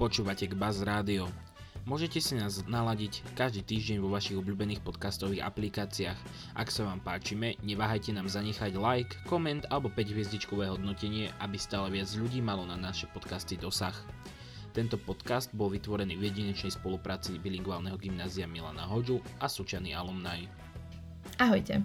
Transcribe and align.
Počúvate 0.00 0.48
k 0.48 0.56
Buzz 0.56 0.80
Rádio. 0.80 1.28
Môžete 1.84 2.24
si 2.24 2.32
nás 2.32 2.64
naladiť 2.64 3.20
každý 3.36 3.60
týždeň 3.60 4.00
vo 4.00 4.08
vašich 4.08 4.40
obľúbených 4.40 4.80
podcastových 4.80 5.44
aplikáciách. 5.44 6.16
Ak 6.56 6.72
sa 6.72 6.88
vám 6.88 7.04
páčime, 7.04 7.60
neváhajte 7.60 8.08
nám 8.16 8.24
zanechať 8.24 8.80
like, 8.80 9.12
koment 9.28 9.68
alebo 9.68 9.92
5 9.92 10.00
hviezdičkové 10.16 10.72
hodnotenie, 10.72 11.28
aby 11.44 11.60
stále 11.60 11.92
viac 11.92 12.08
ľudí 12.16 12.40
malo 12.40 12.64
na 12.64 12.80
naše 12.80 13.12
podcasty 13.12 13.60
dosah. 13.60 13.92
Tento 14.72 14.96
podcast 14.96 15.52
bol 15.52 15.68
vytvorený 15.68 16.16
v 16.16 16.32
jedinečnej 16.32 16.72
spolupráci 16.72 17.36
bilingválneho 17.36 18.00
gymnázia 18.00 18.48
Milana 18.48 18.88
Hoďu 18.88 19.20
a 19.36 19.52
Sučany 19.52 19.92
alumni. 19.92 20.48
Ahojte. 21.36 21.84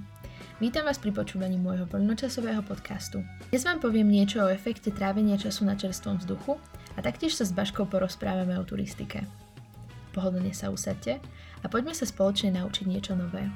Vítam 0.63 0.87
vás 0.87 1.03
pri 1.03 1.11
počúvaní 1.11 1.59
môjho 1.59 1.83
voľnočasového 1.91 2.63
podcastu. 2.63 3.27
Dnes 3.51 3.67
vám 3.67 3.83
poviem 3.83 4.07
niečo 4.07 4.39
o 4.39 4.47
efekte 4.47 4.87
trávenia 4.87 5.35
času 5.35 5.67
na 5.67 5.75
čerstvom 5.75 6.23
vzduchu 6.23 6.55
a 6.95 6.99
taktiež 7.03 7.35
sa 7.35 7.43
s 7.43 7.51
Baškou 7.51 7.87
porozprávame 7.91 8.55
o 8.55 8.63
turistike. 8.63 9.27
Pohodlne 10.15 10.55
sa 10.55 10.71
usadte 10.71 11.19
a 11.59 11.65
poďme 11.67 11.91
sa 11.91 12.07
spoločne 12.07 12.55
naučiť 12.55 12.85
niečo 12.87 13.13
nové. 13.19 13.51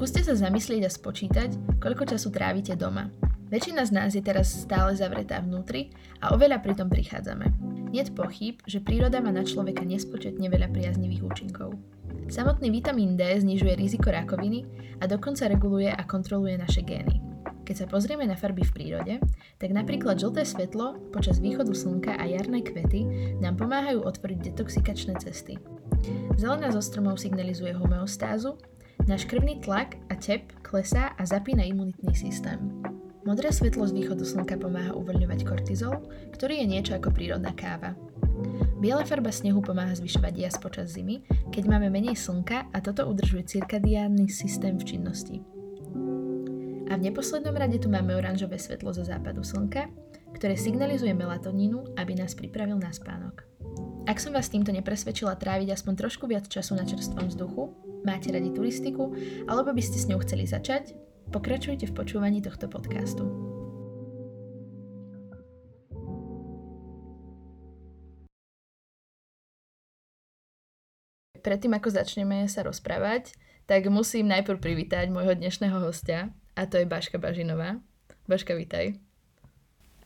Skúste 0.00 0.24
sa 0.24 0.32
zamyslieť 0.32 0.88
a 0.88 0.90
spočítať, 0.90 1.50
koľko 1.76 2.08
času 2.08 2.32
trávite 2.32 2.72
doma. 2.72 3.12
Väčšina 3.52 3.84
z 3.84 3.92
nás 3.92 4.10
je 4.16 4.22
teraz 4.24 4.48
stále 4.48 4.96
zavretá 4.96 5.44
vnútri 5.44 5.92
a 6.24 6.32
oveľa 6.32 6.64
pritom 6.64 6.88
prichádzame. 6.88 7.69
Nie 7.90 8.06
pochyb, 8.06 8.62
že 8.70 8.78
príroda 8.78 9.18
má 9.18 9.34
na 9.34 9.42
človeka 9.42 9.82
nespočetne 9.82 10.46
veľa 10.46 10.70
priaznivých 10.70 11.26
účinkov. 11.26 11.74
Samotný 12.30 12.70
vitamín 12.70 13.18
D 13.18 13.26
znižuje 13.26 13.74
riziko 13.74 14.14
rakoviny 14.14 14.62
a 15.02 15.10
dokonca 15.10 15.50
reguluje 15.50 15.90
a 15.90 16.02
kontroluje 16.06 16.54
naše 16.54 16.86
gény. 16.86 17.18
Keď 17.66 17.74
sa 17.74 17.90
pozrieme 17.90 18.26
na 18.26 18.38
farby 18.38 18.62
v 18.66 18.74
prírode, 18.74 19.14
tak 19.58 19.70
napríklad 19.70 20.18
žlté 20.18 20.46
svetlo 20.46 20.98
počas 21.14 21.42
východu 21.42 21.70
slnka 21.70 22.18
a 22.18 22.26
jarné 22.26 22.62
kvety 22.62 23.06
nám 23.42 23.58
pomáhajú 23.58 24.06
otvoriť 24.06 24.38
detoxikačné 24.50 25.18
cesty. 25.22 25.58
Zelená 26.38 26.70
zo 26.70 26.82
stromov 26.82 27.18
signalizuje 27.18 27.74
homeostázu, 27.74 28.58
náš 29.06 29.26
krvný 29.26 29.62
tlak 29.62 29.98
a 30.10 30.14
tep 30.18 30.50
klesá 30.62 31.14
a 31.14 31.22
zapína 31.22 31.66
imunitný 31.66 32.14
systém. 32.14 32.58
Modré 33.20 33.52
svetlo 33.52 33.84
z 33.84 33.92
východu 33.92 34.24
slnka 34.24 34.56
pomáha 34.56 34.96
uvoľňovať 34.96 35.40
kortizol, 35.44 36.00
ktorý 36.32 36.64
je 36.64 36.66
niečo 36.72 36.92
ako 36.96 37.12
prírodná 37.12 37.52
káva. 37.52 37.92
Biela 38.80 39.04
farba 39.04 39.28
snehu 39.28 39.60
pomáha 39.60 39.92
zvyšovať 39.92 40.34
jas 40.40 40.56
počas 40.56 40.96
zimy, 40.96 41.20
keď 41.52 41.68
máme 41.68 41.92
menej 41.92 42.16
slnka 42.16 42.72
a 42.72 42.78
toto 42.80 43.04
udržuje 43.04 43.44
cirkadiánny 43.44 44.24
systém 44.32 44.80
v 44.80 44.88
činnosti. 44.88 45.36
A 46.88 46.96
v 46.96 47.04
neposlednom 47.12 47.52
rade 47.52 47.76
tu 47.76 47.92
máme 47.92 48.16
oranžové 48.16 48.56
svetlo 48.56 48.88
zo 48.96 49.04
západu 49.04 49.44
slnka, 49.44 49.92
ktoré 50.32 50.56
signalizuje 50.56 51.12
melatonínu, 51.12 52.00
aby 52.00 52.16
nás 52.16 52.32
pripravil 52.32 52.80
na 52.80 52.88
spánok. 52.88 53.44
Ak 54.08 54.16
som 54.16 54.32
vás 54.32 54.48
týmto 54.48 54.72
nepresvedčila 54.72 55.36
tráviť 55.36 55.76
aspoň 55.76 55.92
trošku 56.00 56.24
viac 56.24 56.48
času 56.48 56.72
na 56.72 56.88
čerstvom 56.88 57.28
vzduchu, 57.28 57.68
máte 58.02 58.32
radi 58.32 58.48
turistiku, 58.48 59.12
alebo 59.44 59.76
by 59.76 59.82
ste 59.84 60.00
s 60.00 60.08
ňou 60.08 60.24
chceli 60.24 60.48
začať, 60.48 60.96
Pokračujte 61.30 61.86
v 61.86 61.94
počúvaní 61.94 62.42
tohto 62.42 62.66
podcastu. 62.66 63.22
Predtým, 71.38 71.70
ako 71.78 71.88
začneme 71.94 72.50
sa 72.50 72.66
rozprávať, 72.66 73.38
tak 73.70 73.86
musím 73.86 74.26
najprv 74.26 74.58
privítať 74.58 75.06
môjho 75.06 75.38
dnešného 75.38 75.78
hostia, 75.78 76.34
a 76.58 76.66
to 76.66 76.82
je 76.82 76.90
Baška 76.90 77.22
Bažinová. 77.22 77.78
Baška, 78.26 78.58
vítaj. 78.58 78.98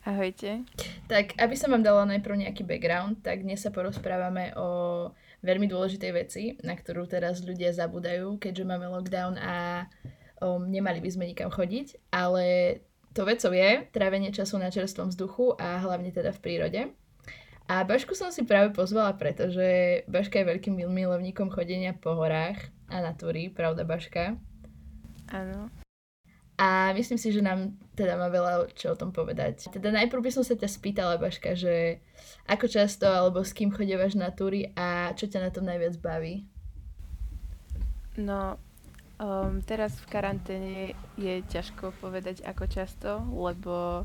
Ahojte. 0.05 0.69
Tak, 1.09 1.41
aby 1.41 1.57
som 1.57 1.73
vám 1.73 1.81
dala 1.81 2.05
najprv 2.05 2.45
nejaký 2.45 2.69
background, 2.69 3.25
tak 3.25 3.49
dnes 3.49 3.65
sa 3.65 3.73
porozprávame 3.73 4.53
o 4.61 5.09
veľmi 5.41 5.73
dôležitej 5.73 6.13
veci, 6.13 6.61
na 6.61 6.77
ktorú 6.77 7.09
teraz 7.09 7.41
ľudia 7.41 7.73
zabudajú, 7.73 8.37
keďže 8.37 8.69
máme 8.69 8.93
lockdown 8.93 9.41
a 9.41 9.89
um, 10.45 10.69
nemali 10.69 11.01
by 11.01 11.09
sme 11.09 11.25
nikam 11.33 11.49
chodiť, 11.49 12.13
ale 12.13 12.79
to 13.17 13.25
vecou 13.25 13.55
je 13.57 13.89
trávenie 13.95 14.29
času 14.29 14.61
na 14.61 14.69
čerstvom 14.69 15.09
vzduchu 15.09 15.57
a 15.57 15.81
hlavne 15.81 16.13
teda 16.13 16.37
v 16.37 16.43
prírode. 16.45 16.81
A 17.65 17.81
Bašku 17.81 18.13
som 18.13 18.29
si 18.29 18.45
práve 18.45 18.77
pozvala, 18.77 19.17
pretože 19.17 20.05
Baška 20.05 20.45
je 20.45 20.51
veľkým 20.53 20.77
milovníkom 20.85 21.49
chodenia 21.49 21.97
po 21.97 22.13
horách 22.13 22.61
a 22.93 23.01
na 23.01 23.17
túry, 23.17 23.49
pravda 23.49 23.89
Baška? 23.89 24.37
Áno. 25.33 25.73
A 26.61 26.93
myslím 26.93 27.17
si, 27.17 27.33
že 27.33 27.43
nám 27.43 27.75
teda 27.97 28.15
má 28.15 28.31
veľa 28.31 28.71
čo 28.77 28.95
o 28.95 28.99
tom 29.01 29.11
povedať. 29.11 29.73
Teda 29.73 29.91
najprv 29.91 30.23
by 30.23 30.31
som 30.31 30.45
sa 30.45 30.55
ťa 30.55 30.69
spýtala, 30.71 31.17
Baška, 31.17 31.57
že 31.57 32.05
ako 32.45 32.69
často 32.69 33.09
alebo 33.09 33.41
s 33.41 33.57
kým 33.57 33.73
chodívaš 33.73 34.15
na 34.15 34.29
túry 34.29 34.71
a 34.77 35.11
čo 35.17 35.25
ťa 35.27 35.49
na 35.49 35.51
tom 35.51 35.65
najviac 35.65 35.97
baví? 35.99 36.45
No, 38.21 38.61
Um, 39.15 39.63
teraz 39.63 39.95
v 40.03 40.11
karanténe 40.11 40.77
je 41.15 41.39
ťažko 41.47 41.95
povedať 42.03 42.43
ako 42.43 42.65
často, 42.67 43.23
lebo 43.31 44.03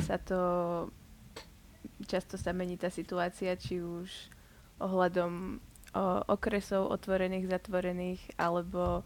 sa 0.00 0.16
to 0.16 0.40
často 2.06 2.38
sa 2.38 2.54
mení 2.54 2.78
tá 2.78 2.88
situácia, 2.92 3.58
či 3.58 3.82
už 3.82 4.08
ohľadom 4.78 5.58
o, 5.58 6.04
okresov 6.30 6.86
otvorených, 6.94 7.50
zatvorených, 7.50 8.22
alebo 8.38 9.02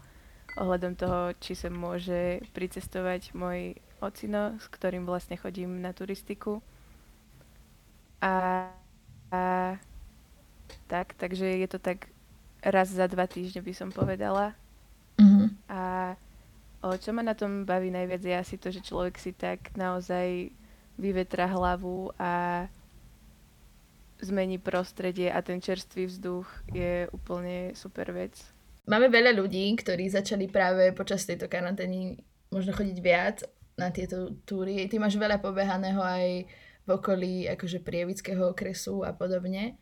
ohľadom 0.53 0.93
toho, 0.93 1.33
či 1.41 1.57
sa 1.57 1.73
môže 1.73 2.45
pricestovať 2.53 3.33
môj 3.33 3.81
ocino, 4.03 4.53
s 4.61 4.69
ktorým 4.69 5.09
vlastne 5.09 5.39
chodím 5.39 5.81
na 5.81 5.95
turistiku. 5.95 6.61
A, 8.21 8.69
a 9.33 9.43
tak, 10.85 11.17
takže 11.17 11.49
je 11.57 11.67
to 11.67 11.81
tak 11.81 12.13
raz 12.61 12.93
za 12.93 13.09
dva 13.09 13.25
týždne 13.25 13.65
by 13.65 13.73
som 13.73 13.89
povedala. 13.89 14.53
A 15.73 16.13
o, 16.85 16.93
čo 17.01 17.09
ma 17.17 17.25
na 17.25 17.33
tom 17.33 17.65
baví 17.65 17.89
najviac 17.89 18.21
je 18.21 18.35
asi 18.37 18.55
to, 18.61 18.69
že 18.69 18.85
človek 18.85 19.17
si 19.17 19.33
tak 19.33 19.73
naozaj 19.73 20.53
vyvetra 21.01 21.49
hlavu 21.49 22.13
a 22.21 22.65
zmení 24.21 24.61
prostredie 24.61 25.33
a 25.33 25.41
ten 25.41 25.57
čerstvý 25.57 26.05
vzduch 26.05 26.47
je 26.69 27.09
úplne 27.09 27.73
super 27.73 28.13
vec. 28.13 28.37
Máme 28.85 29.09
veľa 29.09 29.33
ľudí, 29.33 29.73
ktorí 29.79 30.11
začali 30.11 30.45
práve 30.51 30.93
počas 30.93 31.25
tejto 31.25 31.49
karantény 31.49 32.19
možno 32.51 32.75
chodiť 32.75 32.97
viac 33.01 33.41
na 33.79 33.89
tieto 33.89 34.37
túry. 34.45 34.85
Ty 34.85 35.01
máš 35.01 35.17
veľa 35.17 35.41
pobehaného 35.41 36.03
aj 36.03 36.45
v 36.83 36.89
okolí 36.91 37.47
akože 37.47 37.79
prievického 37.79 38.51
okresu 38.51 39.01
a 39.07 39.15
podobne. 39.15 39.79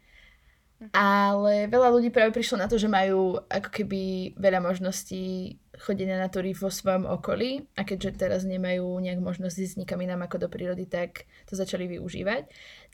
Ale 0.93 1.69
veľa 1.69 1.93
ľudí 1.93 2.09
práve 2.09 2.33
prišlo 2.33 2.57
na 2.57 2.65
to, 2.65 2.77
že 2.81 2.89
majú 2.89 3.37
ako 3.45 3.69
keby 3.69 4.33
veľa 4.33 4.65
možností 4.65 5.57
chodenia 5.81 6.21
na 6.21 6.29
túry 6.29 6.53
vo 6.53 6.69
svojom 6.69 7.09
okolí 7.09 7.65
a 7.73 7.81
keďže 7.81 8.21
teraz 8.21 8.41
nemajú 8.45 8.85
nejak 9.01 9.17
možnosť 9.17 9.57
ísť 9.57 9.75
nikam 9.81 9.99
inám 10.05 10.29
ako 10.29 10.45
do 10.45 10.47
prírody, 10.47 10.85
tak 10.85 11.25
to 11.49 11.57
začali 11.57 11.89
využívať. 11.97 12.45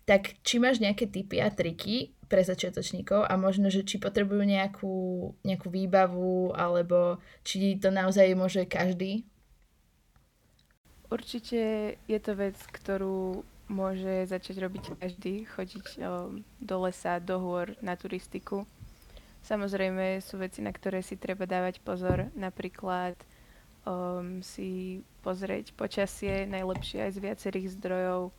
Tak 0.07 0.39
či 0.39 0.63
máš 0.63 0.79
nejaké 0.79 1.11
typy 1.11 1.43
a 1.43 1.51
triky 1.51 2.15
pre 2.31 2.39
začiatočníkov 2.39 3.27
a 3.27 3.33
možno, 3.35 3.67
že 3.67 3.83
či 3.83 3.99
potrebujú 3.99 4.47
nejakú, 4.47 4.95
nejakú 5.43 5.67
výbavu 5.67 6.55
alebo 6.55 7.19
či 7.43 7.75
to 7.75 7.91
naozaj 7.91 8.31
môže 8.39 8.63
každý? 8.63 9.27
Určite 11.11 11.59
je 12.07 12.19
to 12.19 12.31
vec, 12.35 12.55
ktorú 12.55 13.43
môže 13.67 14.31
začať 14.31 14.63
robiť 14.63 14.83
každý, 14.95 15.43
chodiť 15.43 15.85
um, 15.99 16.43
do 16.59 16.75
lesa, 16.87 17.19
do 17.19 17.39
hôr, 17.39 17.75
na 17.83 17.99
turistiku. 17.99 18.63
Samozrejme 19.43 20.19
sú 20.19 20.41
veci, 20.41 20.59
na 20.59 20.73
ktoré 20.73 20.99
si 21.05 21.15
treba 21.15 21.47
dávať 21.47 21.79
pozor, 21.79 22.27
napríklad 22.35 23.15
um, 23.87 24.43
si 24.43 24.99
pozrieť 25.23 25.71
počasie, 25.73 26.43
najlepšie 26.49 27.07
aj 27.07 27.11
z 27.15 27.19
viacerých 27.23 27.67
zdrojov, 27.79 28.35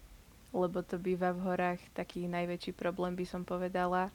lebo 0.52 0.78
to 0.84 1.00
býva 1.00 1.32
v 1.32 1.44
horách 1.44 1.80
taký 1.96 2.28
najväčší 2.28 2.76
problém, 2.76 3.16
by 3.16 3.24
som 3.24 3.42
povedala. 3.44 4.12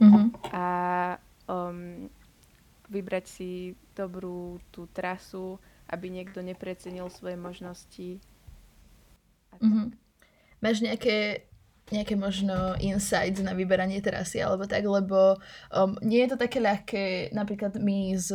Mm-hmm. 0.00 0.26
A 0.56 0.66
um, 1.48 2.08
vybrať 2.88 3.24
si 3.28 3.50
dobrú 3.92 4.60
tú 4.72 4.88
trasu, 4.92 5.60
aby 5.88 6.08
niekto 6.08 6.40
neprecenil 6.40 7.08
svoje 7.12 7.36
možnosti. 7.36 8.20
A 9.52 9.60
tak. 9.60 9.68
Mm-hmm. 9.68 9.88
Máš 10.62 10.78
nejaké 10.78 11.44
nejaké 11.90 12.14
možno 12.14 12.78
insights 12.78 13.42
na 13.42 13.52
vyberanie 13.52 13.98
trasy 13.98 14.38
alebo 14.38 14.64
tak, 14.64 14.86
lebo 14.86 15.36
um, 15.74 15.98
nie 16.00 16.22
je 16.24 16.30
to 16.32 16.38
také 16.38 16.62
ľahké, 16.62 17.34
napríklad 17.34 17.76
my 17.80 18.14
s 18.16 18.30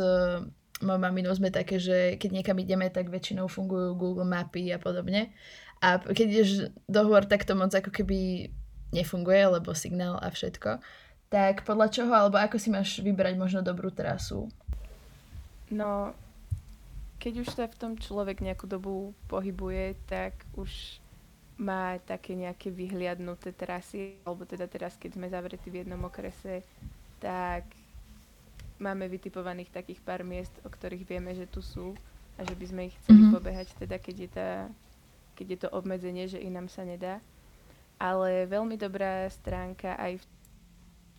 mojou 0.78 1.00
maminou 1.02 1.34
sme 1.34 1.50
také, 1.50 1.82
že 1.82 2.14
keď 2.20 2.30
niekam 2.38 2.58
ideme, 2.62 2.86
tak 2.86 3.10
väčšinou 3.10 3.50
fungujú 3.50 3.98
Google 3.98 4.28
mapy 4.28 4.70
a 4.70 4.78
podobne. 4.78 5.34
A 5.82 5.98
keď 5.98 6.26
ideš 6.26 6.50
do 6.86 7.00
hôr, 7.06 7.26
tak 7.26 7.46
to 7.46 7.54
moc 7.54 7.70
ako 7.74 7.90
keby 7.90 8.50
nefunguje, 8.94 9.58
lebo 9.58 9.74
signál 9.74 10.18
a 10.18 10.30
všetko. 10.30 10.80
tak 11.28 11.68
podľa 11.68 11.92
čoho 11.92 12.12
alebo 12.14 12.40
ako 12.40 12.56
si 12.56 12.72
máš 12.72 13.04
vybrať 13.04 13.36
možno 13.36 13.60
dobrú 13.60 13.92
trasu? 13.92 14.48
No, 15.68 16.16
keď 17.20 17.44
už 17.44 17.48
sa 17.52 17.68
v 17.68 17.76
tom 17.76 17.92
človek 18.00 18.40
nejakú 18.40 18.64
dobu 18.64 19.12
pohybuje, 19.28 19.98
tak 20.08 20.32
už 20.56 21.02
má 21.58 21.98
také 22.06 22.38
nejaké 22.38 22.70
vyhliadnuté 22.70 23.50
trasy, 23.50 24.22
alebo 24.22 24.46
teda 24.46 24.70
teraz, 24.70 24.94
keď 24.94 25.18
sme 25.18 25.26
zavretí 25.26 25.68
v 25.74 25.82
jednom 25.82 25.98
okrese, 26.06 26.62
tak 27.18 27.66
máme 28.78 29.10
vytipovaných 29.10 29.74
takých 29.74 29.98
pár 30.06 30.22
miest, 30.22 30.54
o 30.62 30.70
ktorých 30.70 31.02
vieme, 31.02 31.34
že 31.34 31.50
tu 31.50 31.58
sú 31.58 31.98
a 32.38 32.46
že 32.46 32.54
by 32.54 32.64
sme 32.70 32.82
ich 32.86 32.94
chceli 33.02 33.26
mm-hmm. 33.26 33.34
pobehať, 33.34 33.68
teda 33.74 33.98
keď 33.98 34.16
je, 34.22 34.28
tá, 34.30 34.50
keď 35.34 35.46
je 35.50 35.58
to 35.66 35.68
obmedzenie, 35.74 36.30
že 36.30 36.38
inám 36.38 36.70
sa 36.70 36.86
nedá. 36.86 37.18
Ale 37.98 38.46
veľmi 38.46 38.78
dobrá 38.78 39.26
stránka 39.26 39.98
aj 39.98 40.22
v 40.22 40.24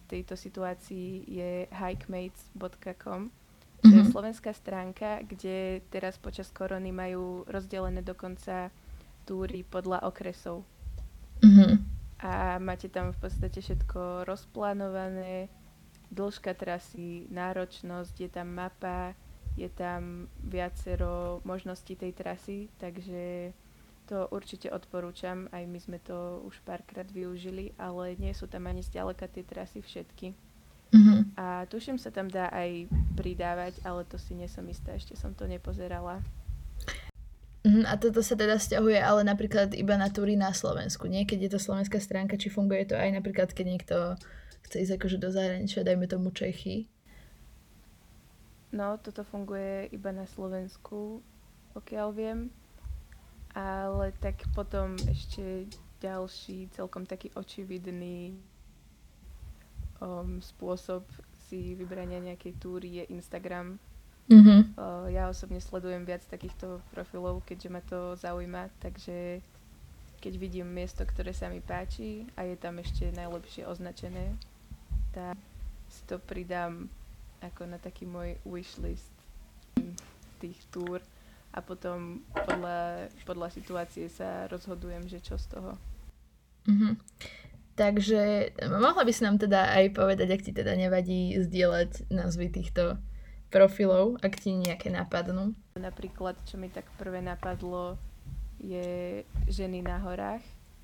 tejto 0.07 0.39
situácii 0.39 1.27
je 1.27 1.51
hikemates.com, 1.67 3.27
čo 3.83 3.93
je 3.95 4.03
mhm. 4.07 4.11
slovenská 4.11 4.51
stránka, 4.55 5.23
kde 5.23 5.83
teraz 5.91 6.15
počas 6.15 6.47
korony 6.51 6.91
majú 6.95 7.43
rozdelené 7.51 7.99
dokonca 7.99 8.71
túry 9.29 9.61
podľa 9.61 10.01
okresov. 10.09 10.65
Mm-hmm. 11.45 11.73
A 12.25 12.57
máte 12.57 12.89
tam 12.89 13.13
v 13.13 13.21
podstate 13.21 13.61
všetko 13.61 14.25
rozplánované, 14.25 15.53
dĺžka 16.09 16.57
trasy, 16.57 17.29
náročnosť, 17.29 18.15
je 18.17 18.29
tam 18.33 18.57
mapa, 18.57 19.13
je 19.53 19.69
tam 19.69 20.25
viacero 20.41 21.45
možností 21.45 21.93
tej 21.93 22.17
trasy, 22.17 22.73
takže 22.81 23.53
to 24.09 24.25
určite 24.33 24.73
odporúčam, 24.73 25.45
aj 25.53 25.63
my 25.69 25.79
sme 25.79 26.01
to 26.01 26.41
už 26.49 26.57
párkrát 26.65 27.05
využili, 27.05 27.77
ale 27.77 28.17
nie 28.17 28.33
sú 28.33 28.49
tam 28.49 28.65
ani 28.65 28.81
zďaleka 28.81 29.29
tie 29.29 29.45
trasy 29.45 29.85
všetky. 29.85 30.33
Mm-hmm. 30.89 31.37
A 31.37 31.69
tuším 31.69 32.01
sa 32.01 32.09
tam 32.09 32.25
dá 32.25 32.49
aj 32.49 32.89
pridávať, 33.13 33.77
ale 33.85 34.01
to 34.09 34.17
si 34.17 34.33
nie 34.33 34.49
som 34.49 34.65
istá, 34.65 34.97
ešte 34.97 35.13
som 35.13 35.37
to 35.37 35.45
nepozerala. 35.45 36.25
Mm, 37.67 37.83
a 37.83 37.99
toto 37.99 38.23
sa 38.23 38.39
teda 38.39 38.55
stiahuje 38.55 38.95
ale 39.03 39.27
napríklad 39.27 39.75
iba 39.75 39.99
na 39.99 40.07
túry 40.07 40.39
na 40.39 40.55
Slovensku, 40.55 41.11
nie? 41.11 41.27
Keď 41.27 41.39
je 41.47 41.51
to 41.51 41.59
slovenská 41.59 41.99
stránka, 41.99 42.39
či 42.39 42.47
funguje 42.47 42.87
to 42.87 42.95
aj 42.95 43.11
napríklad, 43.11 43.51
keď 43.51 43.65
niekto 43.67 43.95
chce 44.63 44.87
ísť 44.87 44.93
akože 44.95 45.17
do 45.19 45.27
zahraničia, 45.27 45.83
dajme 45.83 46.07
tomu 46.07 46.31
Čechy? 46.31 46.87
No, 48.71 48.95
toto 49.01 49.27
funguje 49.27 49.91
iba 49.91 50.15
na 50.15 50.23
Slovensku, 50.29 51.19
pokiaľ 51.75 52.07
viem 52.15 52.39
ale 53.57 54.13
tak 54.21 54.45
potom 54.53 54.93
ešte 55.09 55.65
ďalší 55.99 56.69
celkom 56.69 57.05
taký 57.09 57.33
očividný 57.33 58.37
um, 59.99 60.37
spôsob 60.37 61.03
si 61.49 61.73
vybrania 61.73 62.21
nejakej 62.21 62.53
túry 62.61 63.01
je 63.01 63.03
Instagram. 63.09 63.81
Mm-hmm. 64.29 64.77
Uh, 64.77 65.09
ja 65.09 65.25
osobne 65.25 65.57
sledujem 65.57 66.05
viac 66.05 66.21
takýchto 66.29 66.85
profilov, 66.93 67.41
keďže 67.49 67.69
ma 67.73 67.81
to 67.81 68.13
zaujíma, 68.21 68.69
takže 68.77 69.41
keď 70.21 70.33
vidím 70.37 70.69
miesto, 70.69 71.01
ktoré 71.01 71.33
sa 71.33 71.49
mi 71.49 71.65
páči 71.65 72.29
a 72.37 72.45
je 72.45 72.53
tam 72.53 72.77
ešte 72.77 73.09
najlepšie 73.17 73.65
označené, 73.65 74.37
tak 75.15 75.33
si 75.89 76.05
to 76.05 76.21
pridám 76.21 76.91
ako 77.41 77.65
na 77.65 77.81
taký 77.81 78.05
môj 78.05 78.37
wishlist 78.45 79.09
tých 80.37 80.59
túr 80.69 81.01
a 81.49 81.59
potom 81.65 82.21
podľa, 82.35 83.09
podľa 83.25 83.49
situácie 83.49 84.05
sa 84.11 84.45
rozhodujem, 84.51 85.09
že 85.09 85.23
čo 85.25 85.41
z 85.41 85.57
toho. 85.57 85.73
Mm-hmm. 86.69 86.93
Takže 87.79 88.53
mohla 88.67 89.07
by 89.07 89.11
si 89.15 89.23
nám 89.23 89.39
teda 89.39 89.71
aj 89.71 89.95
povedať, 89.95 90.27
ak 90.35 90.41
ti 90.43 90.51
teda 90.51 90.75
nevadí 90.75 91.39
zdieľať 91.39 92.11
názvy 92.11 92.51
týchto 92.51 92.99
profilov, 93.49 94.21
ak 94.21 94.39
ti 94.39 94.53
nejaké 94.53 94.93
napadnú. 94.93 95.57
Napríklad, 95.75 96.37
čo 96.45 96.55
mi 96.61 96.69
tak 96.69 96.85
prvé 97.01 97.21
napadlo, 97.21 97.97
je 98.61 99.23
ženy 99.49 99.81
na 99.81 99.97
horách, 99.99 100.43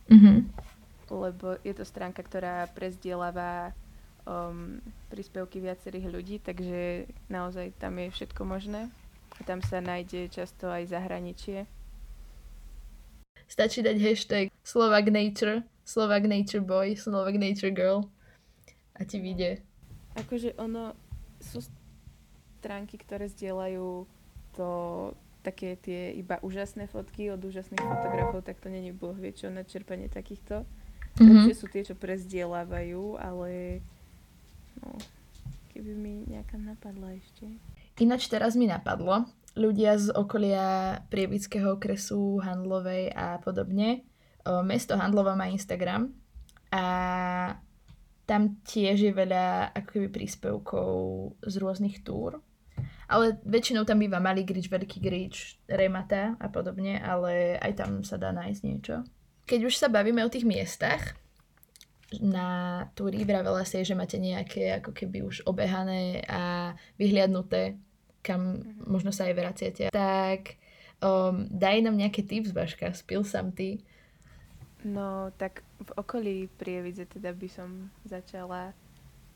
mm-hmm. 0.10 0.38
lebo 1.12 1.60
je 1.62 1.74
to 1.76 1.86
stránka, 1.86 2.24
ktorá 2.24 2.66
prezdieľava 2.74 3.76
um, 4.26 4.82
príspevky 5.12 5.62
viacerých 5.62 6.08
ľudí, 6.10 6.36
takže 6.42 7.06
naozaj 7.30 7.76
tam 7.78 8.00
je 8.02 8.10
všetko 8.12 8.42
možné. 8.48 8.90
Tam 9.44 9.60
sa 9.60 9.84
nájde 9.84 10.32
často 10.32 10.72
aj 10.72 10.90
zahraničie. 10.90 11.68
Stačí 13.46 13.86
dať 13.86 13.98
hashtag 14.02 14.46
Slovak 14.66 15.12
Nature, 15.12 15.62
Slovak 15.86 16.26
Nature 16.26 16.66
Boy, 16.66 16.98
Slovak 16.98 17.38
Nature 17.38 17.76
Girl 17.76 18.10
a 18.98 19.06
ti 19.06 19.22
vyjde. 19.22 19.62
Akože 20.16 20.56
ono, 20.56 20.96
sú 21.44 21.62
stránky, 22.66 22.98
ktoré 22.98 23.30
zdieľajú 23.30 24.10
to 24.58 24.70
také 25.46 25.78
tie 25.78 26.10
iba 26.18 26.42
úžasné 26.42 26.90
fotky 26.90 27.30
od 27.30 27.38
úžasných 27.38 27.78
fotografov, 27.78 28.42
tak 28.42 28.58
to 28.58 28.74
není 28.74 28.90
boh 28.90 29.14
vie 29.14 29.30
čo 29.30 29.54
na 29.54 29.62
čerpanie 29.62 30.10
takýchto. 30.10 30.66
Mm-hmm. 31.22 31.54
sú 31.54 31.70
tie, 31.70 31.86
čo 31.86 31.94
prezdieľavajú, 31.96 33.22
ale 33.22 33.80
no, 34.82 34.98
keby 35.72 35.94
mi 35.94 36.14
nejaká 36.28 36.58
napadla 36.60 37.14
ešte. 37.16 37.46
Ináč 38.02 38.28
teraz 38.28 38.58
mi 38.60 38.68
napadlo, 38.68 39.24
ľudia 39.56 39.96
z 39.96 40.12
okolia 40.12 41.00
Prievického 41.08 41.80
okresu, 41.80 42.44
Handlovej 42.44 43.16
a 43.16 43.40
podobne, 43.40 44.04
o, 44.44 44.60
mesto 44.66 45.00
Handlova 45.00 45.40
má 45.40 45.48
Instagram 45.48 46.12
a 46.76 46.84
tam 48.28 48.60
tiež 48.68 49.08
je 49.08 49.14
veľa 49.16 49.72
akoby 49.72 50.12
príspevkov 50.12 50.92
z 51.46 51.56
rôznych 51.62 52.04
túr. 52.04 52.44
Ale 53.16 53.40
väčšinou 53.48 53.88
tam 53.88 54.04
býva 54.04 54.20
malý 54.20 54.44
grič, 54.44 54.68
veľký 54.68 55.00
grič, 55.00 55.56
remata 55.72 56.36
a 56.36 56.52
podobne, 56.52 57.00
ale 57.00 57.56
aj 57.64 57.72
tam 57.80 58.04
sa 58.04 58.20
dá 58.20 58.36
nájsť 58.36 58.62
niečo. 58.68 59.08
Keď 59.48 59.60
už 59.72 59.80
sa 59.80 59.88
bavíme 59.88 60.20
o 60.28 60.34
tých 60.34 60.44
miestach, 60.44 61.16
na 62.20 62.84
túry 62.92 63.24
vravela 63.24 63.64
si, 63.64 63.80
že 63.88 63.96
máte 63.96 64.20
nejaké 64.20 64.84
ako 64.84 64.92
keby 64.92 65.24
už 65.24 65.48
obehané 65.48 66.20
a 66.28 66.76
vyhliadnuté 67.00 67.80
kam 68.26 68.42
mm-hmm. 68.58 68.90
možno 68.90 69.14
sa 69.14 69.30
aj 69.30 69.38
vraciate. 69.38 69.86
Tak 69.94 70.58
um, 71.06 71.46
daj 71.54 71.86
nám 71.86 71.94
nejaké 71.94 72.26
tips, 72.26 72.50
Baška, 72.50 72.90
spil 72.98 73.22
sam 73.22 73.54
ty. 73.54 73.86
No, 74.82 75.30
tak 75.38 75.62
v 75.78 75.90
okolí 75.94 76.36
Prievidze 76.58 77.06
teda 77.06 77.30
by 77.38 77.50
som 77.50 77.94
začala 78.02 78.74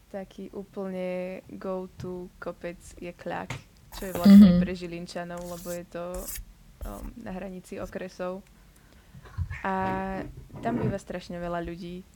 taký 0.09 0.49
úplne 0.57 1.41
go-to 1.53 2.33
kopec 2.41 2.81
je 2.97 3.13
Kľak, 3.13 3.53
čo 3.99 4.07
je 4.07 4.15
vlastne 4.15 4.39
mm-hmm. 4.39 4.63
pre 4.63 4.71
Žilinčanov, 4.71 5.41
lebo 5.43 5.67
je 5.75 5.85
to 5.91 6.05
um, 6.87 7.11
na 7.19 7.35
hranici 7.35 7.75
okresov. 7.83 8.39
A 9.59 9.73
tam 10.63 10.79
býva 10.79 10.95
strašne 10.95 11.35
veľa 11.35 11.59
ľudí. 11.59 12.07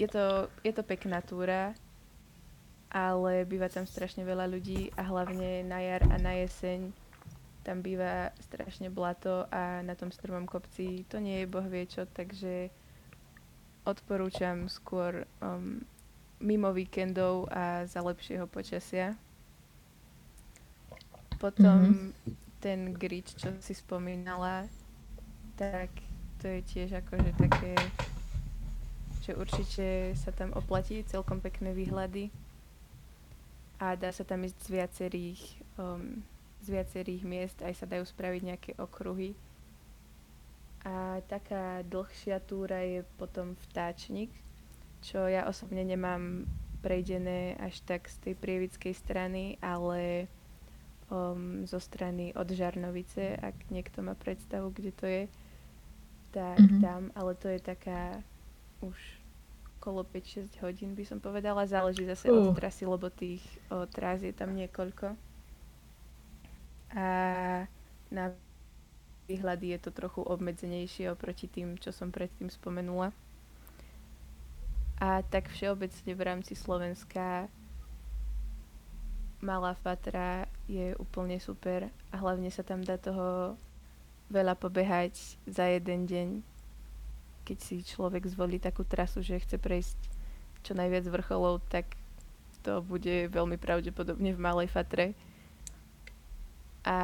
Je 0.00 0.08
to, 0.08 0.48
je 0.64 0.72
to 0.72 0.80
pekná 0.80 1.20
túra, 1.20 1.76
ale 2.88 3.44
býva 3.44 3.68
tam 3.68 3.84
strašne 3.84 4.24
veľa 4.24 4.48
ľudí 4.48 4.88
a 4.96 5.04
hlavne 5.04 5.60
na 5.68 5.84
jar 5.84 6.02
a 6.08 6.16
na 6.16 6.32
jeseň 6.40 6.96
tam 7.60 7.82
býva 7.82 8.30
strašne 8.38 8.88
blato 8.88 9.44
a 9.50 9.82
na 9.82 9.98
tom 9.98 10.14
strmom 10.14 10.46
kopci 10.46 11.02
to 11.10 11.18
nie 11.18 11.42
je 11.42 11.50
boh 11.50 11.66
vie 11.66 11.82
čo, 11.82 12.06
takže 12.06 12.70
odporúčam 13.82 14.70
skôr 14.70 15.26
um, 15.42 15.82
mimo 16.38 16.70
víkendov 16.70 17.50
a 17.50 17.82
za 17.90 18.06
lepšieho 18.06 18.46
počasia. 18.46 19.18
Potom 21.36 21.78
mm-hmm. 21.92 22.34
ten 22.60 22.80
grič, 22.96 23.36
čo 23.36 23.52
si 23.60 23.76
spomínala, 23.76 24.64
tak 25.56 25.92
to 26.40 26.48
je 26.48 26.60
tiež 26.64 27.00
akože 27.04 27.32
také, 27.36 27.74
že 29.24 29.32
určite 29.36 29.86
sa 30.14 30.30
tam 30.32 30.52
oplatí 30.52 31.02
celkom 31.04 31.40
pekné 31.40 31.72
výhľady 31.72 32.28
a 33.76 33.96
dá 33.96 34.08
sa 34.12 34.24
tam 34.24 34.44
ísť 34.44 34.56
z 34.56 34.68
viacerých, 34.72 35.42
um, 35.76 36.24
z 36.64 36.66
viacerých 36.72 37.22
miest, 37.28 37.58
aj 37.60 37.74
sa 37.76 37.86
dajú 37.88 38.04
spraviť 38.08 38.42
nejaké 38.44 38.70
okruhy. 38.80 39.36
A 40.86 41.18
taká 41.26 41.82
dlhšia 41.82 42.40
túra 42.46 42.80
je 42.86 43.02
potom 43.18 43.58
vtáčnik, 43.68 44.30
čo 45.02 45.26
ja 45.26 45.44
osobne 45.50 45.82
nemám 45.82 46.46
prejdené 46.80 47.58
až 47.58 47.82
tak 47.82 48.06
z 48.06 48.16
tej 48.22 48.34
prievickej 48.38 48.94
strany, 48.94 49.58
ale 49.58 50.30
um, 51.10 51.66
zo 51.66 51.80
strany 51.80 52.34
od 52.34 52.48
Žarnovice, 52.50 53.36
ak 53.36 53.70
niekto 53.70 54.02
má 54.02 54.14
predstavu, 54.14 54.70
kde 54.74 54.92
to 54.92 55.06
je, 55.06 55.22
tak 56.34 56.58
mm-hmm. 56.58 56.82
tam, 56.82 57.00
ale 57.14 57.32
to 57.38 57.48
je 57.48 57.60
taká 57.62 58.20
už 58.84 58.96
okolo 59.78 60.02
5-6 60.02 60.50
hodín 60.66 60.98
by 60.98 61.06
som 61.06 61.22
povedala. 61.22 61.62
Záleží 61.70 62.02
zase 62.04 62.26
uh. 62.26 62.50
od 62.50 62.58
trasy, 62.58 62.84
lebo 62.84 63.06
tých 63.06 63.44
o, 63.70 63.86
trás 63.86 64.18
je 64.18 64.34
tam 64.34 64.50
niekoľko. 64.58 65.14
A 66.96 67.06
na 68.10 68.24
výhľady 69.30 69.74
je 69.74 69.78
to 69.78 69.90
trochu 69.94 70.22
obmedzenejšie 70.22 71.10
oproti 71.10 71.46
tým, 71.46 71.78
čo 71.78 71.94
som 71.94 72.10
predtým 72.10 72.50
spomenula. 72.50 73.14
A 74.96 75.20
tak 75.28 75.52
všeobecne 75.52 76.12
v 76.16 76.22
rámci 76.24 76.56
Slovenska 76.56 77.46
Malá 79.44 79.76
Fatra 79.76 80.48
je 80.66 80.98
úplne 80.98 81.38
super 81.38 81.90
a 82.10 82.16
hlavne 82.18 82.50
sa 82.50 82.66
tam 82.66 82.82
dá 82.82 82.98
toho 82.98 83.54
veľa 84.30 84.58
pobehať 84.58 85.38
za 85.46 85.70
jeden 85.70 86.10
deň, 86.10 86.28
keď 87.46 87.58
si 87.62 87.86
človek 87.86 88.26
zvolí 88.26 88.58
takú 88.58 88.82
trasu, 88.82 89.22
že 89.22 89.38
chce 89.38 89.62
prejsť 89.62 89.98
čo 90.66 90.74
najviac 90.74 91.06
vrcholov, 91.06 91.62
tak 91.70 91.94
to 92.66 92.82
bude 92.82 93.30
veľmi 93.30 93.54
pravdepodobne 93.54 94.34
v 94.34 94.42
Malej 94.42 94.66
Fatre. 94.66 95.14
A 96.82 96.98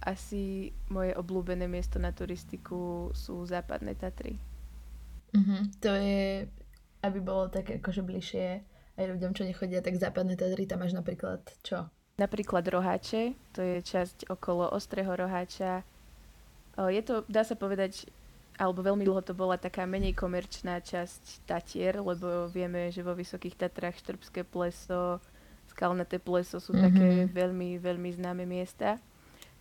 asi 0.00 0.72
moje 0.88 1.12
obľúbené 1.12 1.68
miesto 1.68 2.00
na 2.00 2.12
turistiku 2.16 3.12
sú 3.12 3.44
západné 3.44 3.92
Tatry. 3.96 4.40
Mm-hmm. 5.36 5.60
To 5.84 5.90
je, 5.92 6.48
aby 7.04 7.18
bolo 7.20 7.52
tak 7.52 7.68
akože 7.68 8.00
bližšie 8.00 8.46
aj 8.96 9.04
ľuďom, 9.04 9.32
čo 9.36 9.44
nechodia, 9.44 9.84
tak 9.84 10.00
západné 10.00 10.40
Tatry 10.40 10.64
tam 10.64 10.80
máš 10.80 10.96
napríklad 10.96 11.44
čo? 11.60 11.88
Napríklad 12.14 12.62
Roháče, 12.70 13.34
to 13.50 13.58
je 13.58 13.82
časť 13.82 14.30
okolo 14.30 14.70
Ostrého 14.70 15.10
Roháča. 15.10 15.82
Je 16.78 17.02
to, 17.02 17.26
dá 17.26 17.42
sa 17.42 17.58
povedať, 17.58 18.06
alebo 18.54 18.86
veľmi 18.86 19.02
dlho 19.02 19.18
to 19.18 19.34
bola 19.34 19.58
taká 19.58 19.82
menej 19.82 20.14
komerčná 20.14 20.78
časť 20.78 21.42
Tatier, 21.42 21.98
lebo 21.98 22.46
vieme, 22.54 22.86
že 22.94 23.02
vo 23.02 23.18
Vysokých 23.18 23.58
Tatrách 23.58 23.98
Štrbské 23.98 24.46
pleso, 24.46 25.18
Skalnaté 25.66 26.22
pleso 26.22 26.62
sú 26.62 26.70
mm-hmm. 26.70 26.86
také 26.86 27.08
veľmi, 27.34 27.82
veľmi 27.82 28.10
známe 28.14 28.46
miesta. 28.46 29.02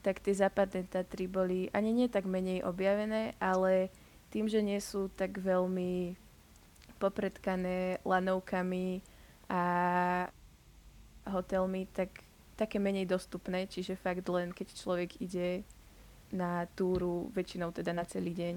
Tak 0.06 0.22
tie 0.22 0.38
západné 0.38 0.86
Tatry 0.86 1.26
boli 1.26 1.74
ani 1.74 1.90
nie 1.90 2.06
tak 2.06 2.30
menej 2.30 2.62
objavené, 2.70 3.34
ale 3.42 3.90
tým, 4.30 4.46
že 4.46 4.62
nie 4.62 4.78
sú 4.78 5.10
tak 5.10 5.42
veľmi 5.42 6.14
popredkané 7.02 8.06
lanovkami 8.06 9.02
a 9.50 9.64
hotelmi, 11.26 11.90
tak 11.90 12.22
také 12.64 12.80
menej 12.80 13.12
dostupné, 13.12 13.68
čiže 13.68 14.00
fakt 14.00 14.24
len 14.32 14.56
keď 14.56 14.68
človek 14.72 15.20
ide 15.20 15.68
na 16.32 16.66
túru, 16.74 17.30
väčšinou 17.36 17.76
teda 17.76 17.92
na 17.92 18.08
celý 18.08 18.32
deň, 18.32 18.56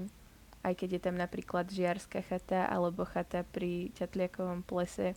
aj 0.63 0.73
keď 0.73 0.89
je 0.97 1.01
tam 1.03 1.15
napríklad 1.19 1.67
žiarská 1.67 2.23
chata 2.23 2.65
alebo 2.65 3.03
chata 3.05 3.43
pri 3.43 3.91
Ťatliakovom 3.99 4.63
plese, 4.63 5.13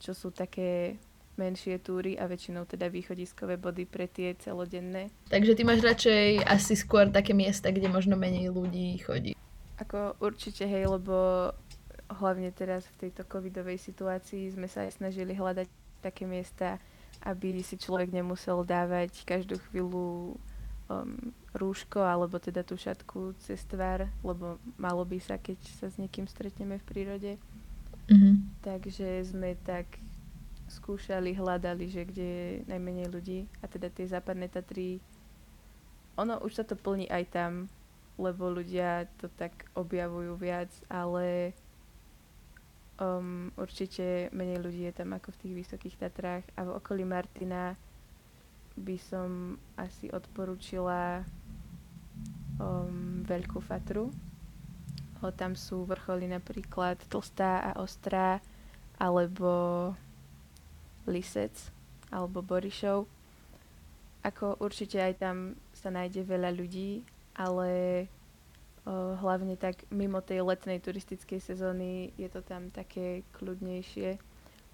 čo 0.00 0.16
sú 0.16 0.34
také 0.34 0.96
menšie 1.40 1.80
túry 1.80 2.18
a 2.20 2.28
väčšinou 2.28 2.68
teda 2.68 2.92
východiskové 2.92 3.56
body 3.56 3.88
pre 3.88 4.04
tie 4.04 4.36
celodenné. 4.36 5.08
Takže 5.32 5.56
ty 5.56 5.62
máš 5.64 5.80
radšej 5.80 6.44
asi 6.44 6.74
skôr 6.76 7.08
také 7.08 7.32
miesta, 7.32 7.72
kde 7.72 7.88
možno 7.88 8.20
menej 8.20 8.52
ľudí 8.52 9.00
chodí. 9.00 9.32
Ako 9.80 10.20
určite 10.20 10.68
hej, 10.68 10.84
lebo 10.90 11.48
hlavne 12.20 12.52
teraz 12.52 12.84
v 12.92 13.08
tejto 13.08 13.24
covidovej 13.24 13.80
situácii 13.80 14.52
sme 14.52 14.68
sa 14.68 14.84
aj 14.84 15.00
snažili 15.00 15.32
hľadať 15.32 15.68
také 16.04 16.28
miesta, 16.28 16.76
aby 17.22 17.62
si 17.62 17.78
človek 17.78 18.10
nemusel 18.10 18.66
dávať 18.66 19.22
každú 19.22 19.58
chvíľu 19.70 20.34
um, 20.90 21.32
rúško 21.54 22.02
alebo 22.02 22.38
teda 22.42 22.66
tú 22.66 22.74
šatku 22.74 23.38
cez 23.42 23.62
tvár, 23.66 24.10
lebo 24.26 24.58
malo 24.76 25.06
by 25.06 25.18
sa, 25.22 25.38
keď 25.38 25.58
sa 25.78 25.86
s 25.88 25.96
niekým 25.96 26.26
stretneme 26.26 26.78
v 26.82 26.88
prírode. 26.88 27.32
Mm-hmm. 28.10 28.34
Takže 28.66 29.08
sme 29.24 29.54
tak 29.62 29.86
skúšali, 30.66 31.36
hľadali, 31.36 31.86
že 31.86 32.02
kde 32.08 32.26
je 32.26 32.48
najmenej 32.66 33.08
ľudí 33.12 33.44
a 33.60 33.68
teda 33.68 33.92
tie 33.92 34.08
západné 34.08 34.48
Tatry 34.48 34.98
ono 36.16 36.40
už 36.44 36.60
sa 36.60 36.64
to 36.64 36.76
plní 36.76 37.08
aj 37.08 37.24
tam, 37.32 37.52
lebo 38.20 38.52
ľudia 38.52 39.08
to 39.16 39.32
tak 39.32 39.68
objavujú 39.72 40.36
viac, 40.36 40.68
ale 40.92 41.56
Um, 43.00 43.48
určite 43.56 44.28
menej 44.36 44.60
ľudí 44.60 44.84
je 44.84 44.94
tam 44.94 45.16
ako 45.16 45.32
v 45.32 45.40
tých 45.40 45.54
Vysokých 45.64 45.96
Tatrách 45.96 46.44
a 46.54 46.60
v 46.68 46.76
okolí 46.76 47.08
Martina 47.08 47.72
by 48.76 48.96
som 49.00 49.56
asi 49.80 50.12
odporúčila 50.12 51.24
um, 52.60 53.24
Veľkú 53.24 53.64
Fatru. 53.64 54.12
O, 55.22 55.30
tam 55.32 55.56
sú 55.56 55.88
vrcholy 55.88 56.28
napríklad 56.28 57.00
Tlstá 57.08 57.72
a 57.72 57.80
Ostrá 57.80 58.42
alebo 59.00 59.92
Lisec 61.08 61.54
alebo 62.12 62.44
Borišov. 62.44 63.08
Ako 64.22 64.60
určite 64.62 65.02
aj 65.02 65.14
tam 65.18 65.36
sa 65.74 65.90
nájde 65.90 66.22
veľa 66.22 66.54
ľudí, 66.54 67.02
ale 67.34 68.06
hlavne 68.90 69.54
tak 69.54 69.86
mimo 69.94 70.18
tej 70.18 70.42
letnej 70.42 70.82
turistickej 70.82 71.38
sezóny 71.38 72.10
je 72.18 72.26
to 72.26 72.42
tam 72.42 72.66
také 72.74 73.22
kľudnejšie, 73.38 74.18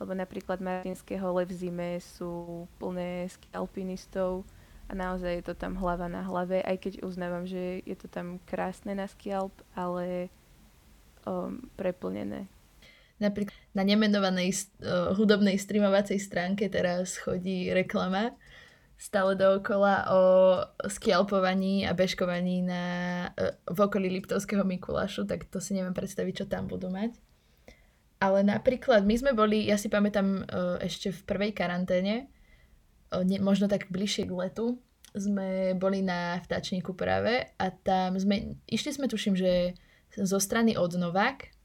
lebo 0.01 0.13
napríklad 0.17 0.65
Martinské 0.65 1.21
hole 1.21 1.45
v 1.45 1.53
zime 1.53 1.91
sú 2.01 2.65
plné 2.81 3.29
alpinistov 3.53 4.49
a 4.89 4.97
naozaj 4.97 5.43
je 5.43 5.45
to 5.45 5.55
tam 5.55 5.77
hlava 5.77 6.09
na 6.09 6.25
hlave, 6.25 6.65
aj 6.65 6.77
keď 6.81 6.93
uznávam, 7.05 7.45
že 7.45 7.85
je 7.85 7.97
to 8.01 8.09
tam 8.09 8.41
krásne 8.49 8.97
na 8.97 9.05
skialp, 9.05 9.53
ale 9.77 10.33
um, 11.29 11.61
preplnené. 11.77 12.49
Napríklad 13.21 13.53
na 13.77 13.85
nemenovanej 13.85 14.57
uh, 14.81 15.13
hudobnej 15.13 15.61
streamovacej 15.61 16.17
stránke 16.17 16.73
teraz 16.73 17.21
chodí 17.21 17.69
reklama, 17.69 18.33
stále 18.99 19.39
dookola 19.39 20.11
o 20.11 20.23
skialpovaní 20.91 21.87
a 21.87 21.95
bežkovaní 21.95 22.67
na, 22.67 22.85
e, 23.39 23.55
v 23.71 23.79
okolí 23.79 24.11
Liptovského 24.11 24.67
Mikulášu, 24.67 25.23
tak 25.23 25.47
to 25.47 25.63
si 25.63 25.79
neviem 25.79 25.95
predstaviť, 25.95 26.43
čo 26.43 26.47
tam 26.51 26.67
budú 26.67 26.91
mať. 26.91 27.15
Ale 28.19 28.43
napríklad 28.43 29.07
my 29.07 29.15
sme 29.15 29.33
boli, 29.39 29.71
ja 29.71 29.79
si 29.79 29.87
pamätám 29.87 30.43
e, 30.43 30.43
ešte 30.83 31.15
v 31.15 31.21
prvej 31.31 31.55
karanténe, 31.55 32.27
e, 33.15 33.39
možno 33.39 33.71
tak 33.71 33.87
bližšie 33.87 34.27
k 34.27 34.35
letu, 34.35 34.83
sme 35.15 35.79
boli 35.79 36.03
na 36.03 36.43
vtáčniku 36.43 36.93
práve 36.93 37.49
a 37.57 37.71
tam 37.71 38.19
sme, 38.19 38.59
išli 38.67 38.99
sme 38.99 39.07
tuším, 39.07 39.39
že 39.39 39.79
zo 40.19 40.43
strany 40.43 40.75
od 40.75 40.99
Novák, 40.99 41.58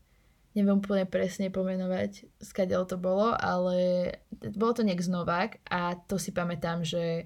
neviem 0.53 0.77
úplne 0.77 1.10
presne 1.10 1.50
pomenovať, 1.50 2.29
skadiaľ 2.41 2.86
to 2.86 2.98
bolo, 3.01 3.33
ale 3.33 4.10
bolo 4.53 4.72
to 4.77 4.86
nejak 4.86 5.01
z 5.01 5.10
Novák 5.10 5.51
a 5.69 5.98
to 6.05 6.22
si 6.22 6.29
pamätám, 6.29 6.86
že 6.86 7.25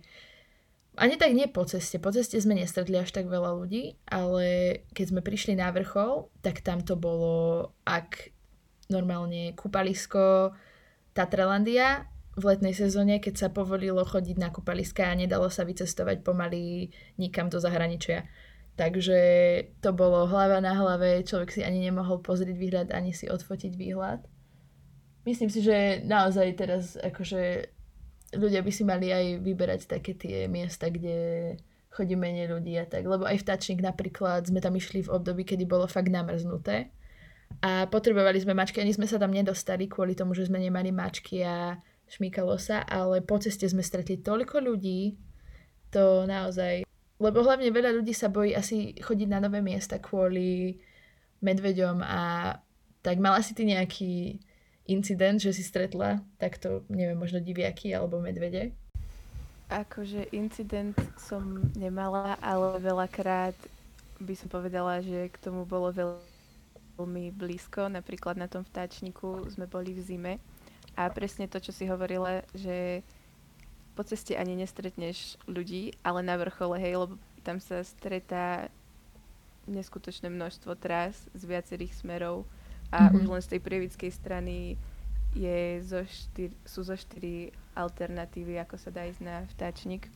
ani 0.98 1.14
tak 1.20 1.36
nie 1.38 1.46
po 1.46 1.62
ceste. 1.68 2.02
Po 2.02 2.10
ceste 2.10 2.42
sme 2.42 2.58
nestretli 2.58 2.98
až 2.98 3.14
tak 3.14 3.30
veľa 3.30 3.54
ľudí, 3.54 4.02
ale 4.10 4.82
keď 4.98 5.06
sme 5.14 5.22
prišli 5.22 5.54
na 5.54 5.70
vrchol, 5.70 6.34
tak 6.42 6.66
tam 6.66 6.82
to 6.82 6.98
bolo 6.98 7.70
ak 7.86 8.34
normálne 8.90 9.54
kúpalisko 9.54 10.56
Tatralandia 11.14 12.10
v 12.38 12.44
letnej 12.54 12.74
sezóne, 12.74 13.18
keď 13.22 13.34
sa 13.36 13.48
povolilo 13.50 14.02
chodiť 14.06 14.38
na 14.42 14.50
kúpaliska 14.50 15.10
a 15.10 15.18
nedalo 15.18 15.50
sa 15.50 15.66
vycestovať 15.66 16.22
pomaly 16.22 16.94
nikam 17.18 17.50
do 17.50 17.58
zahraničia. 17.58 18.30
Takže 18.78 19.20
to 19.82 19.90
bolo 19.90 20.30
hlava 20.30 20.62
na 20.62 20.78
hlave, 20.78 21.26
človek 21.26 21.50
si 21.50 21.62
ani 21.66 21.82
nemohol 21.90 22.22
pozrieť 22.22 22.54
výhľad, 22.54 22.88
ani 22.94 23.10
si 23.10 23.26
odfotiť 23.26 23.74
výhľad. 23.74 24.22
Myslím 25.26 25.50
si, 25.50 25.66
že 25.66 26.06
naozaj 26.06 26.48
teraz 26.56 26.94
akože 26.94 27.74
ľudia 28.38 28.62
by 28.62 28.72
si 28.72 28.86
mali 28.86 29.10
aj 29.10 29.42
vyberať 29.42 29.82
také 29.90 30.14
tie 30.14 30.46
miesta, 30.46 30.94
kde 30.94 31.58
chodí 31.90 32.14
menej 32.14 32.54
ľudí 32.54 32.78
a 32.78 32.86
tak. 32.86 33.10
Lebo 33.10 33.26
aj 33.26 33.42
v 33.42 33.48
Tačník 33.50 33.82
napríklad 33.82 34.46
sme 34.46 34.62
tam 34.62 34.78
išli 34.78 35.10
v 35.10 35.12
období, 35.12 35.42
kedy 35.42 35.66
bolo 35.66 35.90
fakt 35.90 36.14
namrznuté. 36.14 36.94
A 37.66 37.90
potrebovali 37.90 38.38
sme 38.38 38.54
mačky, 38.54 38.78
ani 38.78 38.94
sme 38.94 39.10
sa 39.10 39.18
tam 39.18 39.34
nedostali 39.34 39.90
kvôli 39.90 40.14
tomu, 40.14 40.38
že 40.38 40.46
sme 40.46 40.62
nemali 40.62 40.94
mačky 40.94 41.42
a 41.42 41.82
šmýkalo 42.06 42.60
sa, 42.62 42.86
ale 42.86 43.26
po 43.26 43.42
ceste 43.42 43.66
sme 43.66 43.82
stretli 43.82 44.22
toľko 44.22 44.62
ľudí, 44.62 45.18
to 45.90 46.30
naozaj 46.30 46.84
lebo 47.18 47.42
hlavne 47.42 47.74
veľa 47.74 47.98
ľudí 47.98 48.14
sa 48.14 48.30
bojí 48.30 48.54
asi 48.54 48.94
chodiť 49.02 49.28
na 49.30 49.42
nové 49.42 49.62
miesta 49.62 49.98
kvôli 49.98 50.78
medveďom 51.42 52.02
a 52.02 52.54
tak 53.02 53.18
mala 53.22 53.42
si 53.42 53.54
ty 53.54 53.66
nejaký 53.66 54.42
incident, 54.88 55.38
že 55.42 55.54
si 55.54 55.62
stretla 55.62 56.24
takto, 56.40 56.88
neviem, 56.88 57.18
možno 57.18 57.44
diviaky 57.44 57.94
alebo 57.94 58.22
medvede? 58.22 58.74
Akože 59.68 60.32
incident 60.32 60.96
som 61.20 61.60
nemala, 61.76 62.40
ale 62.40 62.80
veľakrát 62.80 63.56
by 64.24 64.34
som 64.34 64.48
povedala, 64.48 65.04
že 65.04 65.28
k 65.28 65.38
tomu 65.44 65.68
bolo 65.68 65.92
veľmi 65.92 67.36
blízko. 67.36 67.92
Napríklad 67.92 68.40
na 68.40 68.48
tom 68.48 68.64
vtáčniku 68.64 69.44
sme 69.52 69.68
boli 69.68 69.92
v 69.92 70.02
zime 70.02 70.34
a 70.96 71.12
presne 71.12 71.52
to, 71.52 71.60
čo 71.60 71.76
si 71.76 71.86
hovorila, 71.86 72.42
že 72.56 73.04
po 73.98 74.06
ceste 74.06 74.38
ani 74.38 74.54
nestretneš 74.54 75.42
ľudí, 75.50 75.98
ale 76.06 76.22
na 76.22 76.38
vrchole, 76.38 76.78
hej, 76.78 77.02
lebo 77.02 77.18
tam 77.42 77.58
sa 77.58 77.82
stretá 77.82 78.70
neskutočné 79.66 80.30
množstvo 80.30 80.78
trás 80.78 81.18
z 81.34 81.44
viacerých 81.50 81.98
smerov 81.98 82.46
a 82.94 83.10
mm-hmm. 83.10 83.18
už 83.18 83.24
len 83.26 83.42
z 83.42 83.50
tej 83.58 83.62
prievidskej 83.66 84.12
strany 84.14 84.78
je 85.34 85.82
zo 85.84 86.06
štyr, 86.06 86.54
sú 86.64 86.86
zo 86.86 86.96
štyri 86.96 87.52
alternatívy, 87.76 88.62
ako 88.62 88.78
sa 88.80 88.94
dá 88.94 89.04
ísť 89.04 89.22
na 89.26 89.44
vtáčnik. 89.58 90.08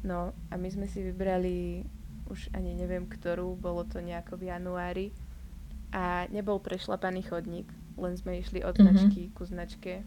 No 0.00 0.32
a 0.50 0.54
my 0.56 0.68
sme 0.72 0.88
si 0.88 1.04
vybrali 1.04 1.84
už 2.32 2.50
ani 2.56 2.72
neviem 2.74 3.04
ktorú, 3.06 3.54
bolo 3.58 3.84
to 3.84 4.00
nejako 4.00 4.38
v 4.40 4.48
januári 4.48 5.06
a 5.90 6.30
nebol 6.30 6.62
prešlapaný 6.62 7.26
chodník, 7.26 7.66
len 7.98 8.14
sme 8.14 8.38
išli 8.38 8.62
od 8.62 8.78
Mhm. 8.78 8.82
značky 8.82 9.22
ku 9.34 9.42
značke. 9.44 10.02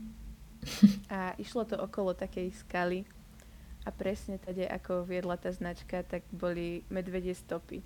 A 1.14 1.34
išlo 1.38 1.64
to 1.68 1.76
okolo 1.78 2.14
takej 2.14 2.52
skaly 2.54 3.06
a 3.84 3.90
presne 3.92 4.40
tady, 4.40 4.64
ako 4.64 5.04
viedla 5.04 5.36
tá 5.36 5.52
značka, 5.52 6.04
tak 6.08 6.24
boli 6.32 6.88
medvedie 6.88 7.36
stopy. 7.36 7.84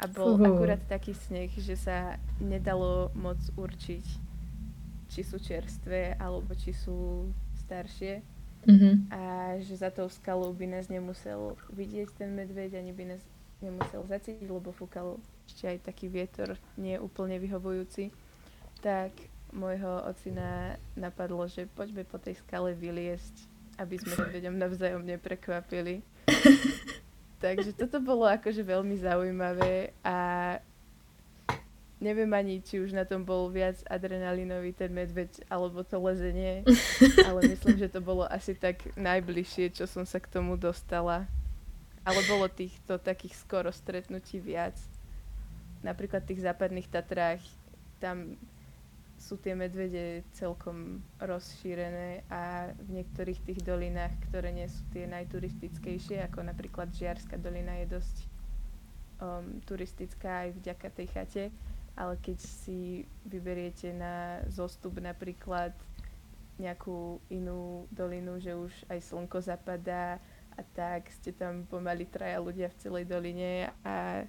A 0.00 0.08
bol 0.08 0.38
Fú. 0.38 0.46
akurát 0.46 0.80
taký 0.88 1.12
sneh, 1.12 1.50
že 1.60 1.76
sa 1.76 2.16
nedalo 2.40 3.12
moc 3.12 3.36
určiť, 3.58 4.04
či 5.10 5.20
sú 5.26 5.36
čerstvé, 5.42 6.16
alebo 6.16 6.54
či 6.56 6.72
sú 6.72 7.28
staršie. 7.66 8.22
Mhm. 8.64 9.10
A 9.10 9.20
že 9.60 9.74
za 9.76 9.90
tou 9.90 10.06
skalou 10.08 10.52
by 10.52 10.68
nás 10.68 10.86
nemusel 10.88 11.56
vidieť 11.72 12.14
ten 12.16 12.30
medveď, 12.32 12.78
ani 12.78 12.92
by 12.92 13.16
nás 13.16 13.22
nemusel 13.60 14.04
zacítiť, 14.08 14.48
lebo 14.48 14.72
fúkal 14.72 15.20
ešte 15.44 15.68
aj 15.68 15.78
taký 15.84 16.06
vietor 16.08 16.56
nie 16.78 16.96
úplne 16.96 17.36
vyhovujúci. 17.36 18.12
Tak 18.80 19.12
môjho 19.52 20.06
ocina 20.06 20.78
napadlo, 20.94 21.46
že 21.46 21.66
poďme 21.74 22.06
po 22.06 22.18
tej 22.18 22.38
skale 22.38 22.74
vyliesť, 22.74 23.34
aby 23.78 23.98
sme 23.98 24.26
medveďom 24.26 24.56
navzájom 24.56 25.02
neprekvapili. 25.04 26.02
Takže 27.44 27.72
toto 27.72 28.04
bolo 28.04 28.28
akože 28.28 28.60
veľmi 28.60 29.00
zaujímavé 29.00 29.96
a 30.04 30.18
neviem 32.00 32.28
ani, 32.32 32.60
či 32.60 32.80
už 32.80 32.92
na 32.92 33.08
tom 33.08 33.24
bol 33.24 33.48
viac 33.48 33.80
adrenalinový 33.88 34.72
ten 34.72 34.92
medveď 34.92 35.44
alebo 35.48 35.80
to 35.80 36.00
lezenie, 36.00 36.64
ale 37.28 37.40
myslím, 37.48 37.76
že 37.76 37.92
to 37.92 38.00
bolo 38.04 38.28
asi 38.28 38.56
tak 38.56 38.84
najbližšie, 38.96 39.72
čo 39.76 39.84
som 39.88 40.04
sa 40.04 40.20
k 40.20 40.28
tomu 40.28 40.56
dostala. 40.56 41.28
Ale 42.00 42.24
bolo 42.24 42.48
týchto 42.48 42.96
takých 42.96 43.36
skoro 43.36 43.68
stretnutí 43.68 44.40
viac. 44.40 44.76
Napríklad 45.84 46.24
v 46.24 46.32
tých 46.32 46.44
západných 46.48 46.88
Tatrách, 46.88 47.44
tam 48.00 48.40
sú 49.20 49.36
tie 49.36 49.52
medvede 49.52 50.24
celkom 50.32 51.04
rozšírené 51.20 52.24
a 52.32 52.72
v 52.72 52.88
niektorých 52.96 53.44
tých 53.44 53.60
dolinách, 53.60 54.16
ktoré 54.32 54.48
nie 54.48 54.64
sú 54.64 54.80
tie 54.96 55.04
najturistickejšie, 55.04 56.24
ako 56.24 56.48
napríklad 56.48 56.88
Žiarská 56.96 57.36
dolina 57.36 57.76
je 57.84 58.00
dosť 58.00 58.16
um, 59.20 59.60
turistická 59.68 60.48
aj 60.48 60.56
vďaka 60.56 60.88
tej 60.96 61.06
chate, 61.12 61.44
ale 62.00 62.16
keď 62.24 62.40
si 62.40 63.04
vyberiete 63.28 63.92
na 63.92 64.40
zostup 64.48 64.96
napríklad 64.96 65.76
nejakú 66.56 67.20
inú 67.28 67.84
dolinu, 67.92 68.40
že 68.40 68.56
už 68.56 68.72
aj 68.88 69.04
slnko 69.04 69.44
zapadá 69.44 70.16
a 70.56 70.60
tak 70.72 71.12
ste 71.12 71.36
tam 71.36 71.68
pomaly 71.68 72.08
traja 72.08 72.40
ľudia 72.40 72.72
v 72.72 72.78
celej 72.80 73.04
doline 73.04 73.68
a, 73.84 74.24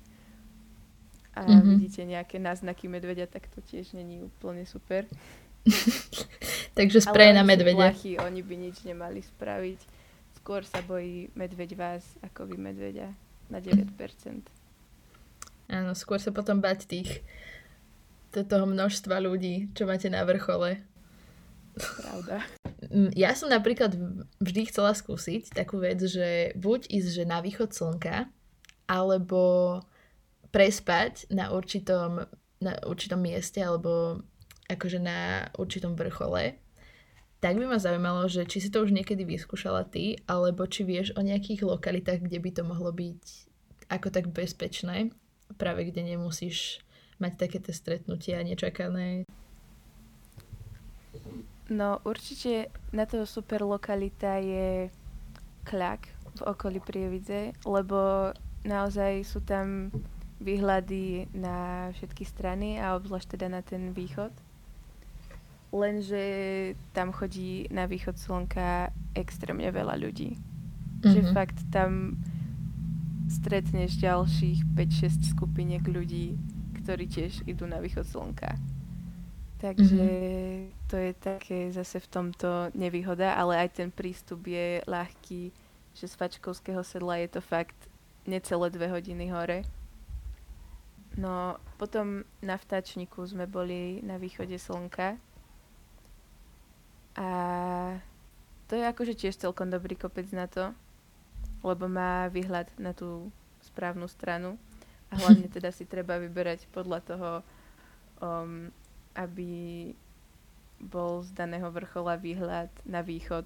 a 1.32 1.42
Mhm. 1.44 1.80
vidíte 1.80 2.02
nejaké 2.04 2.38
náznaky 2.38 2.88
medveďa, 2.88 3.28
tak 3.28 3.48
to 3.48 3.62
tiež 3.62 3.94
není 3.94 4.20
úplne 4.20 4.66
super. 4.66 5.08
Takže 6.78 7.02
sprej 7.02 7.32
na 7.32 7.44
medvede. 7.44 7.78
Plachy, 7.78 8.18
oni 8.18 8.42
by 8.42 8.56
nič 8.58 8.82
nemali 8.82 9.22
spraviť. 9.22 9.80
Skôr 10.36 10.66
sa 10.66 10.82
bojí 10.82 11.30
medveď 11.34 11.78
vás, 11.78 12.04
ako 12.22 12.50
vy 12.50 12.58
medveďa. 12.58 13.14
Na 13.48 13.60
9%. 13.60 14.48
Áno, 15.68 15.92
skôr 15.94 16.18
sa 16.18 16.32
potom 16.32 16.60
bať 16.60 16.88
tých 16.88 17.22
to- 18.32 18.44
toho 18.44 18.66
množstva 18.66 19.20
ľudí, 19.20 19.70
čo 19.72 19.86
máte 19.86 20.08
na 20.08 20.24
vrchole. 20.24 20.82
Pravda. 21.76 22.42
Ja 23.16 23.32
som 23.32 23.48
napríklad 23.48 23.94
vždy 24.42 24.68
chcela 24.68 24.92
skúsiť 24.92 25.54
takú 25.54 25.80
vec, 25.80 26.02
že 26.02 26.52
buď 26.58 26.92
ísť 26.92 27.10
že 27.14 27.24
na 27.24 27.40
východ 27.40 27.72
slnka, 27.72 28.28
alebo 28.84 29.80
prespať 30.52 31.32
na 31.32 31.50
určitom, 31.56 32.28
na 32.60 32.74
určitom 32.86 33.20
mieste, 33.24 33.64
alebo 33.64 34.22
akože 34.68 35.00
na 35.00 35.48
určitom 35.56 35.96
vrchole. 35.96 36.60
Tak 37.42 37.58
by 37.58 37.66
ma 37.66 37.82
zaujímalo, 37.82 38.30
že 38.30 38.46
či 38.46 38.62
si 38.62 38.70
to 38.70 38.86
už 38.86 38.94
niekedy 38.94 39.26
vyskúšala 39.26 39.90
ty, 39.90 40.22
alebo 40.30 40.70
či 40.70 40.86
vieš 40.86 41.18
o 41.18 41.26
nejakých 41.26 41.66
lokalitách, 41.66 42.22
kde 42.22 42.38
by 42.38 42.50
to 42.54 42.62
mohlo 42.62 42.94
byť 42.94 43.24
ako 43.90 44.08
tak 44.14 44.30
bezpečné, 44.30 45.10
práve 45.58 45.90
kde 45.90 46.16
nemusíš 46.16 46.86
mať 47.18 47.50
takéto 47.50 47.74
stretnutia 47.74 48.46
nečakané. 48.46 49.26
No 51.72 52.04
určite 52.04 52.70
na 52.92 53.08
to 53.08 53.24
super 53.24 53.64
lokalita 53.64 54.38
je 54.44 54.92
Kľak 55.64 56.10
v 56.36 56.42
okolí 56.46 56.80
Prievidze, 56.82 57.56
lebo 57.64 58.32
naozaj 58.64 59.24
sú 59.24 59.40
tam 59.44 59.94
výhľady 60.42 61.30
na 61.32 61.90
všetky 61.94 62.26
strany 62.26 62.82
a 62.82 62.98
obzvlášť 62.98 63.38
teda 63.38 63.48
na 63.48 63.62
ten 63.62 63.94
východ. 63.94 64.34
Lenže 65.72 66.24
tam 66.92 67.16
chodí 67.16 67.72
na 67.72 67.88
východ 67.88 68.20
slnka 68.20 68.92
extrémne 69.16 69.70
veľa 69.72 69.96
ľudí. 69.96 70.36
Že 71.02 71.20
Mhm. 71.24 71.32
fakt 71.32 71.58
tam 71.72 72.20
stretneš 73.32 73.96
ďalších 73.96 74.68
5-6 74.76 75.32
skupiniek 75.32 75.82
ľudí, 75.82 76.36
ktorí 76.84 77.08
tiež 77.08 77.48
idú 77.48 77.64
na 77.64 77.80
východ 77.80 78.04
slnka. 78.04 78.60
Takže 79.58 80.06
to 80.90 80.98
je 80.98 81.14
také 81.14 81.70
zase 81.72 82.02
v 82.02 82.08
tomto 82.10 82.74
nevýhoda, 82.74 83.38
ale 83.38 83.62
aj 83.62 83.70
ten 83.78 83.90
prístup 83.94 84.50
je 84.50 84.82
ľahký, 84.90 85.54
že 85.94 86.06
z 86.10 86.14
Fačkovského 86.18 86.82
sedla 86.82 87.22
je 87.22 87.30
to 87.30 87.42
fakt 87.42 87.78
necelé 88.26 88.68
dve 88.74 88.90
hodiny 88.90 89.30
hore. 89.30 89.62
No 91.20 91.60
potom 91.76 92.24
na 92.40 92.56
vtáčniku 92.56 93.28
sme 93.28 93.44
boli 93.44 94.00
na 94.00 94.16
východe 94.16 94.56
slnka 94.56 95.20
a 97.20 97.30
to 98.72 98.80
je 98.80 98.88
akože 98.88 99.20
tiež 99.20 99.36
celkom 99.36 99.68
dobrý 99.68 100.00
kopec 100.00 100.32
na 100.32 100.48
to, 100.48 100.72
lebo 101.60 101.92
má 101.92 102.32
výhľad 102.32 102.72
na 102.80 102.96
tú 102.96 103.28
správnu 103.60 104.08
stranu 104.08 104.56
a 105.12 105.20
hlavne 105.20 105.52
teda 105.56 105.76
si 105.76 105.84
treba 105.84 106.16
vyberať 106.16 106.72
podľa 106.72 107.00
toho, 107.04 107.32
um, 108.24 108.72
aby 109.12 109.92
bol 110.80 111.22
z 111.28 111.36
daného 111.36 111.68
vrchola 111.68 112.16
výhľad 112.16 112.72
na 112.88 113.04
východ, 113.04 113.44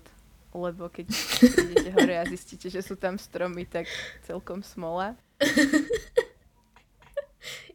lebo 0.53 0.87
keď 0.93 1.09
idete 1.65 1.89
hore 1.97 2.15
a 2.21 2.29
zistíte, 2.29 2.69
že 2.69 2.85
sú 2.85 2.93
tam 2.93 3.17
stromy, 3.17 3.65
tak 3.65 3.89
celkom 4.23 4.61
smola. 4.61 5.17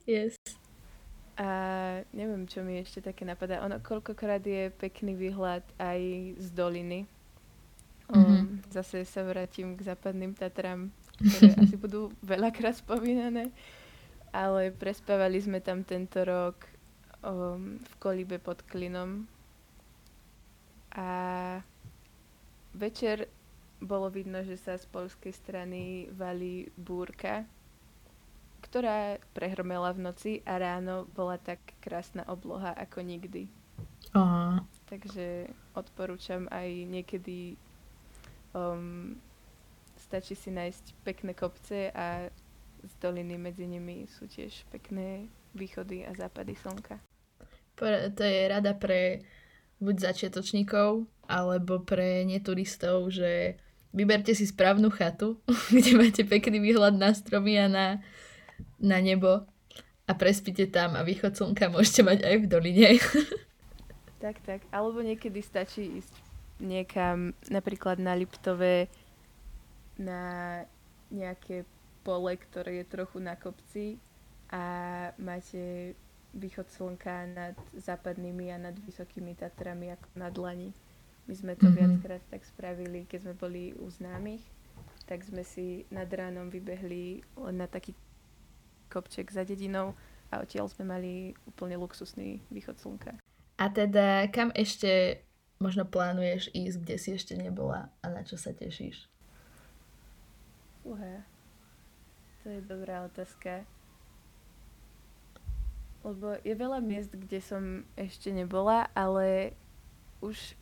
Yes. 0.07 0.37
A 1.41 1.49
neviem, 2.13 2.45
čo 2.45 2.61
mi 2.61 2.77
ešte 2.77 3.01
také 3.01 3.25
napadá. 3.25 3.65
Ono 3.65 3.81
koľkokrát 3.81 4.45
je 4.45 4.69
pekný 4.77 5.17
výhľad 5.17 5.65
aj 5.81 6.01
z 6.37 6.49
doliny. 6.53 7.09
Um, 8.13 8.21
Mhm. 8.21 8.63
Zase 8.71 9.05
sa 9.07 9.23
vrátim 9.23 9.77
k 9.79 9.81
západným 9.87 10.35
Tatram, 10.35 10.91
ktoré 11.23 11.55
asi 11.63 11.77
budú 11.79 12.13
veľakrát 12.23 12.77
spomínané. 12.77 13.51
Ale 14.31 14.71
prespávali 14.75 15.41
sme 15.43 15.59
tam 15.63 15.83
tento 15.83 16.23
rok 16.23 16.57
um, 17.23 17.79
v 17.79 17.93
Kolíbe 17.99 18.39
pod 18.39 18.63
Klinom. 18.67 19.27
A 20.93 21.09
večer 22.75 23.27
bolo 23.81 24.11
vidno, 24.11 24.43
že 24.45 24.59
sa 24.61 24.77
z 24.77 24.87
polskej 24.87 25.33
strany 25.33 26.07
valí 26.13 26.69
búrka, 26.77 27.47
ktorá 28.71 29.19
prehrmela 29.35 29.91
v 29.91 30.01
noci 30.07 30.33
a 30.47 30.55
ráno 30.63 31.11
bola 31.11 31.43
tak 31.43 31.59
krásna 31.83 32.23
obloha 32.31 32.71
ako 32.79 33.03
nikdy. 33.03 33.51
Aha. 34.15 34.63
Takže 34.87 35.51
odporúčam 35.75 36.47
aj 36.55 36.87
niekedy 36.87 37.59
um, 38.55 39.19
stačí 39.99 40.39
si 40.39 40.55
nájsť 40.55 41.03
pekné 41.03 41.35
kopce 41.35 41.91
a 41.91 42.31
z 42.81 42.93
doliny 43.03 43.37
medzi 43.37 43.67
nimi 43.67 44.07
sú 44.07 44.31
tiež 44.31 44.65
pekné 44.71 45.27
východy 45.53 46.07
a 46.07 46.15
západy 46.15 46.55
slnka. 46.55 47.03
To 47.81 48.23
je 48.23 48.41
rada 48.47 48.77
pre 48.79 49.25
buď 49.81 50.13
začiatočníkov, 50.13 51.09
alebo 51.25 51.81
pre 51.81 52.23
neturistov, 52.29 53.09
že 53.09 53.57
vyberte 53.97 54.37
si 54.37 54.45
správnu 54.45 54.93
chatu, 54.93 55.41
kde 55.75 55.97
máte 55.97 56.23
pekný 56.23 56.61
výhľad 56.61 56.95
na 56.95 57.11
stromy 57.17 57.57
a 57.57 57.67
na, 57.67 57.87
na 58.81 58.99
nebo 58.99 59.45
a 60.05 60.13
prespite 60.13 60.67
tam 60.69 60.97
a 60.97 61.07
východ 61.07 61.37
slnka 61.37 61.71
môžete 61.71 62.03
mať 62.03 62.19
aj 62.25 62.37
v 62.41 62.47
doline. 62.49 62.91
Tak, 64.21 64.37
tak. 64.45 64.61
Alebo 64.69 65.01
niekedy 65.01 65.41
stačí 65.41 65.97
ísť 65.97 66.13
niekam, 66.61 67.33
napríklad 67.49 67.97
na 67.97 68.13
Liptove, 68.13 68.85
na 69.97 70.23
nejaké 71.09 71.65
pole, 72.05 72.37
ktoré 72.37 72.85
je 72.85 72.93
trochu 72.93 73.17
na 73.17 73.33
kopci 73.33 73.97
a 74.53 74.61
máte 75.17 75.97
východ 76.37 76.69
slnka 76.69 77.33
nad 77.33 77.57
západnými 77.73 78.53
a 78.53 78.61
nad 78.61 78.77
vysokými 78.77 79.41
Tatrami 79.41 79.89
ako 79.89 80.09
na 80.15 80.29
dlani. 80.29 80.71
My 81.25 81.33
sme 81.33 81.57
to 81.57 81.73
Mhm. 81.73 81.75
viackrát 81.81 82.23
tak 82.29 82.45
spravili, 82.45 83.09
keď 83.09 83.25
sme 83.25 83.35
boli 83.35 83.73
u 83.73 83.89
známych, 83.89 84.45
tak 85.09 85.25
sme 85.25 85.49
si 85.49 85.89
nad 85.89 86.13
ránom 86.13 86.53
vybehli 86.53 87.25
na 87.57 87.65
taký 87.65 87.97
kopček 88.91 89.31
za 89.31 89.47
dedinou 89.47 89.95
a 90.35 90.43
odtiaľ 90.43 90.67
sme 90.67 90.85
mali 90.87 91.13
úplne 91.47 91.79
luxusný 91.79 92.43
východ 92.51 92.77
slnka. 92.83 93.23
A 93.61 93.65
teda 93.71 94.27
kam 94.35 94.51
ešte 94.51 95.23
možno 95.61 95.85
plánuješ 95.85 96.49
ísť, 96.57 96.77
kde 96.81 96.97
si 96.97 97.09
ešte 97.15 97.35
nebola 97.37 97.93
a 98.01 98.07
na 98.09 98.25
čo 98.25 98.41
sa 98.41 98.51
tešíš? 98.51 99.07
Uha, 100.83 101.23
to 102.41 102.49
je 102.49 102.61
dobrá 102.65 103.05
otázka. 103.05 103.69
Lebo 106.01 106.41
je 106.41 106.55
veľa 106.57 106.81
miest, 106.81 107.13
kde 107.13 107.45
som 107.45 107.85
ešte 107.93 108.33
nebola, 108.33 108.89
ale 108.97 109.53
už 110.25 110.57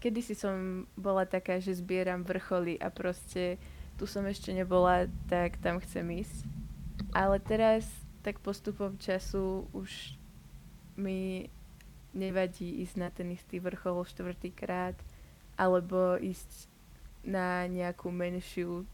kedysi 0.00 0.32
som 0.32 0.88
bola 0.96 1.28
taká, 1.28 1.60
že 1.60 1.76
zbieram 1.76 2.24
vrcholy 2.24 2.80
a 2.80 2.88
proste 2.88 3.60
tu 4.00 4.08
som 4.08 4.24
ešte 4.24 4.56
nebola, 4.56 5.04
tak 5.28 5.60
tam 5.60 5.76
chcem 5.84 6.24
ísť. 6.24 6.53
Ale 7.14 7.38
teraz 7.38 7.86
tak 8.26 8.42
postupom 8.42 8.98
času 8.98 9.70
už 9.70 10.18
mi 10.98 11.46
nevadí 12.14 12.82
ísť 12.82 12.96
na 12.98 13.08
ten 13.10 13.30
istý 13.34 13.58
vrchol 13.58 14.06
štvrtýkrát 14.06 14.94
alebo 15.54 16.18
ísť 16.18 16.70
na 17.26 17.66
nejakú 17.70 18.10
menšiu 18.10 18.86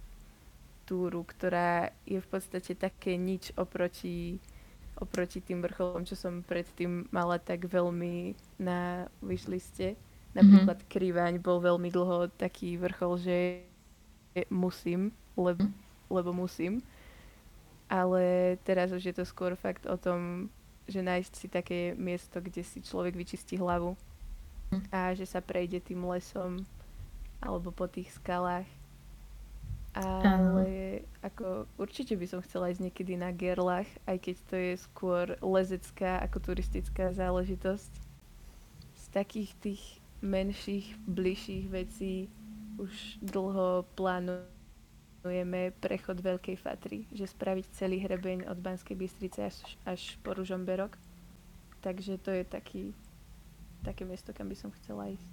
túru, 0.84 1.22
ktorá 1.22 1.94
je 2.02 2.18
v 2.18 2.28
podstate 2.28 2.74
také 2.74 3.14
nič 3.14 3.54
oproti, 3.54 4.42
oproti 4.98 5.38
tým 5.38 5.62
vrcholom, 5.62 6.02
čo 6.02 6.18
som 6.18 6.42
predtým 6.42 7.06
mala 7.14 7.38
tak 7.38 7.70
veľmi 7.70 8.34
na 8.58 9.06
wishliste. 9.22 9.94
Napríklad 10.34 10.82
mm-hmm. 10.82 10.92
Krivaň 10.92 11.34
bol 11.38 11.62
veľmi 11.62 11.90
dlho 11.90 12.30
taký 12.34 12.74
vrchol, 12.78 13.22
že 13.22 13.36
musím, 14.50 15.14
lebo, 15.38 15.66
lebo 16.10 16.30
musím. 16.34 16.82
Ale 17.90 18.54
teraz 18.62 18.94
už 18.94 19.02
je 19.02 19.14
to 19.18 19.26
skôr 19.26 19.58
fakt 19.58 19.82
o 19.90 19.98
tom, 19.98 20.46
že 20.86 21.02
nájsť 21.02 21.32
si 21.34 21.46
také 21.50 21.98
miesto, 21.98 22.38
kde 22.38 22.62
si 22.62 22.78
človek 22.78 23.18
vyčistí 23.18 23.58
hlavu 23.58 23.98
a 24.94 25.10
že 25.18 25.26
sa 25.26 25.42
prejde 25.42 25.82
tým 25.82 26.06
lesom 26.06 26.62
alebo 27.42 27.74
po 27.74 27.90
tých 27.90 28.14
skalách. 28.14 28.66
Ale 29.90 31.02
ako 31.18 31.66
určite 31.74 32.14
by 32.14 32.26
som 32.30 32.38
chcela 32.46 32.70
ísť 32.70 32.86
niekedy 32.86 33.18
na 33.18 33.34
Gerlach, 33.34 33.90
aj 34.06 34.22
keď 34.22 34.36
to 34.46 34.54
je 34.54 34.74
skôr 34.78 35.34
lezecká 35.42 36.22
ako 36.22 36.54
turistická 36.54 37.10
záležitosť. 37.10 37.90
Z 38.94 39.04
takých 39.10 39.50
tých 39.58 39.82
menších, 40.22 40.94
bližších 41.10 41.66
vecí 41.74 42.30
už 42.78 43.18
dlho 43.18 43.82
plánujeme 45.20 45.76
prechod 45.84 46.24
Veľkej 46.24 46.56
Fatry, 46.56 47.04
že 47.12 47.28
spraviť 47.28 47.76
celý 47.76 48.00
hrebeň 48.00 48.48
od 48.48 48.56
Banskej 48.56 48.96
Bystrice 48.96 49.52
až, 49.52 49.56
až 49.84 50.16
po 50.24 50.32
Ružomberok. 50.32 50.96
Takže 51.84 52.16
to 52.16 52.32
je 52.32 52.44
taký, 52.44 52.96
také 53.84 54.08
miesto, 54.08 54.32
kam 54.32 54.48
by 54.48 54.56
som 54.56 54.72
chcela 54.80 55.12
ísť 55.12 55.28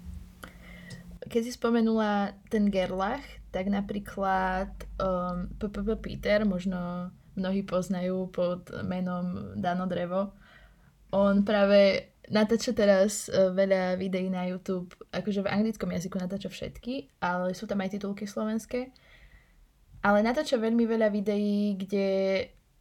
keď 1.27 1.41
si 1.43 1.51
spomenula 1.59 2.31
ten 2.47 2.71
Gerlach, 2.71 3.25
tak 3.51 3.67
napríklad 3.67 4.71
um, 4.95 5.51
Peter, 5.99 6.47
možno 6.47 7.11
mnohí 7.35 7.67
poznajú 7.67 8.31
pod 8.31 8.71
menom 8.87 9.53
Dano 9.59 9.85
Drevo, 9.85 10.31
on 11.11 11.43
práve 11.43 12.13
natáča 12.31 12.71
teraz 12.71 13.27
uh, 13.27 13.51
veľa 13.51 13.99
videí 13.99 14.31
na 14.31 14.47
YouTube, 14.47 14.95
akože 15.11 15.43
v 15.43 15.51
anglickom 15.51 15.91
jazyku 15.91 16.15
natáča 16.15 16.47
všetky, 16.47 17.19
ale 17.19 17.51
sú 17.51 17.67
tam 17.67 17.83
aj 17.83 17.99
titulky 17.99 18.23
slovenské. 18.23 18.91
Ale 20.01 20.21
natáča 20.21 20.61
veľmi 20.61 20.85
veľa 20.85 21.09
videí, 21.09 21.75
kde 21.75 22.07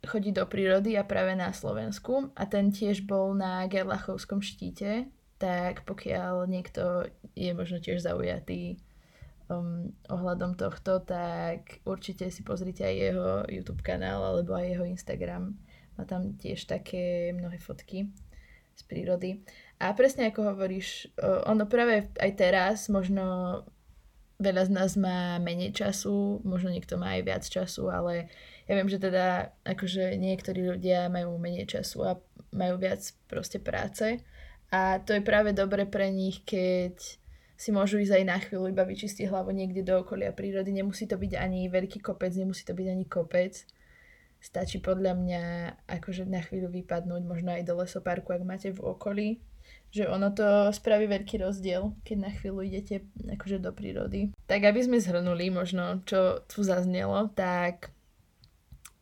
chodí 0.07 0.31
do 0.31 0.47
prírody 0.47 0.95
a 0.95 1.03
práve 1.03 1.35
na 1.35 1.51
Slovensku. 1.51 2.31
A 2.37 2.47
ten 2.47 2.71
tiež 2.71 3.05
bol 3.05 3.35
na 3.35 3.67
Gerlachovskom 3.67 4.41
štíte, 4.41 5.11
tak 5.37 5.85
pokiaľ 5.85 6.47
niekto 6.49 7.11
je 7.35 7.51
možno 7.53 7.83
tiež 7.83 8.01
zaujatý 8.05 8.79
um, 9.51 9.93
ohľadom 10.09 10.55
tohto, 10.55 11.03
tak 11.03 11.83
určite 11.85 12.31
si 12.31 12.47
pozrite 12.47 12.87
aj 12.87 12.97
jeho 12.97 13.31
YouTube 13.51 13.83
kanál 13.83 14.23
alebo 14.23 14.55
aj 14.57 14.67
jeho 14.77 14.85
Instagram. 14.87 15.59
Má 15.97 16.05
tam 16.05 16.37
tiež 16.37 16.69
také 16.69 17.33
mnohé 17.33 17.57
fotky 17.59 18.13
z 18.77 18.83
prírody. 18.85 19.41
A 19.81 19.93
presne 19.97 20.29
ako 20.29 20.53
hovoríš, 20.53 21.09
ono 21.49 21.69
práve 21.69 22.13
aj 22.17 22.33
teraz 22.37 22.89
možno 22.93 23.61
veľa 24.37 24.69
z 24.69 24.71
nás 24.73 24.91
má 25.01 25.41
menej 25.41 25.73
času, 25.73 26.45
možno 26.45 26.73
niekto 26.73 27.01
má 27.01 27.17
aj 27.17 27.23
viac 27.25 27.45
času, 27.45 27.89
ale 27.89 28.29
ja 28.69 28.73
viem, 28.77 28.89
že 28.91 29.01
teda 29.01 29.57
akože 29.65 30.19
niektorí 30.19 30.67
ľudia 30.67 31.09
majú 31.09 31.39
menej 31.41 31.67
času 31.67 31.99
a 32.05 32.13
majú 32.53 32.77
viac 32.77 33.01
proste 33.29 33.57
práce 33.63 34.21
a 34.71 34.99
to 34.99 35.15
je 35.15 35.23
práve 35.23 35.55
dobre 35.55 35.87
pre 35.87 36.11
nich, 36.11 36.43
keď 36.43 36.99
si 37.57 37.71
môžu 37.73 38.03
ísť 38.03 38.21
aj 38.21 38.25
na 38.27 38.37
chvíľu 38.37 38.69
iba 38.69 38.85
vyčistiť 38.85 39.31
hlavu 39.31 39.55
niekde 39.55 39.87
do 39.87 40.03
okolia 40.03 40.35
prírody. 40.35 40.75
Nemusí 40.75 41.07
to 41.09 41.17
byť 41.17 41.33
ani 41.39 41.71
veľký 41.71 42.03
kopec, 42.03 42.35
nemusí 42.35 42.67
to 42.67 42.75
byť 42.75 42.87
ani 42.91 43.05
kopec. 43.07 43.55
Stačí 44.43 44.83
podľa 44.83 45.17
mňa 45.17 45.43
akože 45.89 46.29
na 46.29 46.45
chvíľu 46.45 46.69
vypadnúť 46.69 47.23
možno 47.25 47.57
aj 47.57 47.63
do 47.65 47.81
lesoparku, 47.81 48.37
ak 48.37 48.43
máte 48.45 48.69
v 48.75 48.85
okolí. 48.85 49.29
Že 49.97 50.13
ono 50.13 50.29
to 50.37 50.69
spraví 50.77 51.09
veľký 51.09 51.41
rozdiel, 51.41 51.97
keď 52.05 52.17
na 52.21 52.31
chvíľu 52.37 52.61
idete 52.69 53.09
akože 53.25 53.65
do 53.65 53.73
prírody. 53.73 54.37
Tak 54.45 54.61
aby 54.69 54.85
sme 54.85 55.01
zhrnuli 55.01 55.49
možno, 55.49 56.05
čo 56.05 56.45
tu 56.45 56.61
zaznelo, 56.61 57.33
tak 57.33 57.97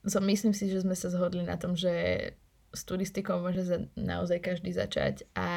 myslím 0.07 0.55
si, 0.55 0.71
že 0.71 0.87
sme 0.87 0.95
sa 0.95 1.11
zhodli 1.11 1.43
na 1.43 1.59
tom, 1.59 1.75
že 1.75 1.93
s 2.75 2.83
turistikou 2.87 3.43
môže 3.43 3.67
za, 3.67 3.79
naozaj 3.99 4.39
každý 4.43 4.75
začať 4.75 5.27
a 5.35 5.49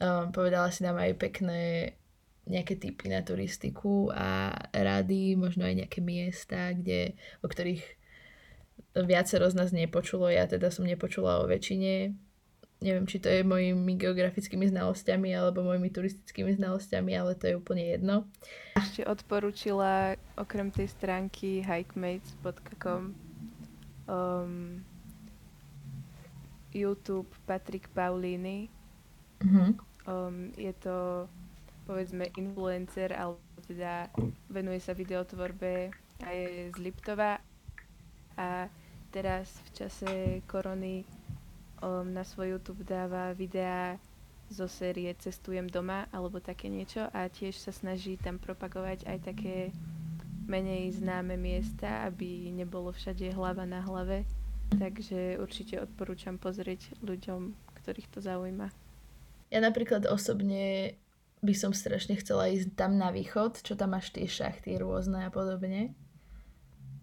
um, 0.00 0.28
povedala 0.32 0.68
si 0.68 0.84
nám 0.84 1.00
aj 1.00 1.16
pekné 1.16 1.92
nejaké 2.44 2.76
typy 2.76 3.06
na 3.08 3.22
turistiku 3.22 4.10
a 4.10 4.50
rady, 4.74 5.38
možno 5.38 5.62
aj 5.62 5.86
nejaké 5.86 6.00
miesta, 6.02 6.74
kde, 6.74 7.14
o 7.40 7.46
ktorých 7.46 7.84
viacero 8.98 9.46
z 9.48 9.54
nás 9.56 9.70
nepočulo. 9.70 10.26
Ja 10.28 10.44
teda 10.50 10.68
som 10.68 10.84
nepočula 10.84 11.40
o 11.40 11.48
väčšine. 11.48 12.12
Neviem, 12.82 13.06
či 13.06 13.22
to 13.22 13.30
je 13.30 13.46
mojimi 13.46 13.94
geografickými 13.94 14.66
znalosťami 14.66 15.30
alebo 15.38 15.62
mojimi 15.62 15.88
turistickými 15.94 16.58
znalosťami, 16.58 17.12
ale 17.14 17.38
to 17.38 17.46
je 17.46 17.54
úplne 17.54 17.86
jedno. 17.86 18.26
Ešte 18.74 19.06
odporúčila 19.06 20.18
okrem 20.34 20.74
tej 20.74 20.90
stránky 20.90 21.62
hikemates.com 21.62 23.14
um, 24.10 24.82
YouTube 26.74 27.30
Patrik 27.46 27.86
Paulini. 27.94 28.66
Mm-hmm. 29.38 29.70
Um, 30.10 30.50
je 30.58 30.74
to 30.82 31.30
povedzme 31.86 32.26
influencer, 32.34 33.14
alebo 33.14 33.38
teda 33.62 34.10
venuje 34.50 34.82
sa 34.82 34.90
videotvorbe 34.94 35.94
a 36.22 36.28
je 36.34 36.70
z 36.74 36.76
Liptova 36.82 37.38
a 38.38 38.66
teraz 39.12 39.50
v 39.66 39.68
čase 39.76 40.10
korony 40.48 41.04
um, 41.82 42.06
na 42.14 42.22
svoj 42.22 42.56
YouTube 42.56 42.86
dáva 42.86 43.34
videá 43.34 43.98
zo 44.48 44.70
série 44.70 45.10
Cestujem 45.18 45.66
doma 45.66 46.06
alebo 46.14 46.38
také 46.38 46.70
niečo 46.70 47.10
a 47.10 47.26
tiež 47.26 47.58
sa 47.58 47.74
snaží 47.74 48.16
tam 48.16 48.38
propagovať 48.38 49.04
aj 49.10 49.18
také 49.26 49.74
menej 50.46 50.94
známe 50.96 51.34
miesta, 51.34 52.06
aby 52.06 52.54
nebolo 52.54 52.94
všade 52.94 53.34
hlava 53.34 53.66
na 53.66 53.82
hlave 53.82 54.22
Takže 54.78 55.36
určite 55.36 55.80
odporúčam 55.84 56.40
pozrieť 56.40 56.96
ľuďom, 57.04 57.52
ktorých 57.82 58.08
to 58.08 58.24
zaujíma. 58.24 58.72
Ja 59.52 59.60
napríklad 59.60 60.08
osobne 60.08 60.96
by 61.44 61.52
som 61.52 61.76
strašne 61.76 62.16
chcela 62.16 62.48
ísť 62.48 62.72
tam 62.72 62.96
na 62.96 63.12
východ, 63.12 63.60
čo 63.60 63.76
tam 63.76 63.92
máš 63.92 64.14
tie 64.14 64.24
šachty 64.24 64.80
rôzne 64.80 65.28
a 65.28 65.30
podobne. 65.34 65.92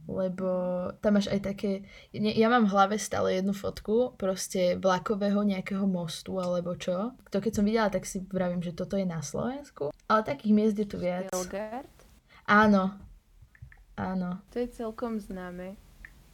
Lebo 0.09 0.49
tam 1.05 1.21
máš 1.21 1.29
aj 1.29 1.53
také... 1.53 1.85
Ja 2.09 2.49
mám 2.49 2.65
v 2.65 2.73
hlave 2.73 2.97
stále 2.97 3.37
jednu 3.37 3.53
fotku 3.53 4.17
proste 4.17 4.73
vlakového 4.81 5.45
nejakého 5.45 5.85
mostu 5.85 6.41
alebo 6.41 6.73
čo. 6.73 7.13
To 7.29 7.37
keď 7.37 7.53
som 7.53 7.65
videla, 7.69 7.93
tak 7.93 8.09
si 8.09 8.25
vravím, 8.25 8.65
že 8.65 8.73
toto 8.73 8.97
je 8.97 9.05
na 9.05 9.21
Slovensku. 9.21 9.93
Ale 10.09 10.25
takých 10.25 10.53
miest 10.57 10.81
je 10.81 10.87
tu 10.89 10.97
viac. 10.97 11.29
Belgard? 11.29 11.93
Áno. 12.49 12.97
Áno. 13.93 14.41
To 14.49 14.57
je 14.57 14.67
celkom 14.73 15.21
známe. 15.21 15.77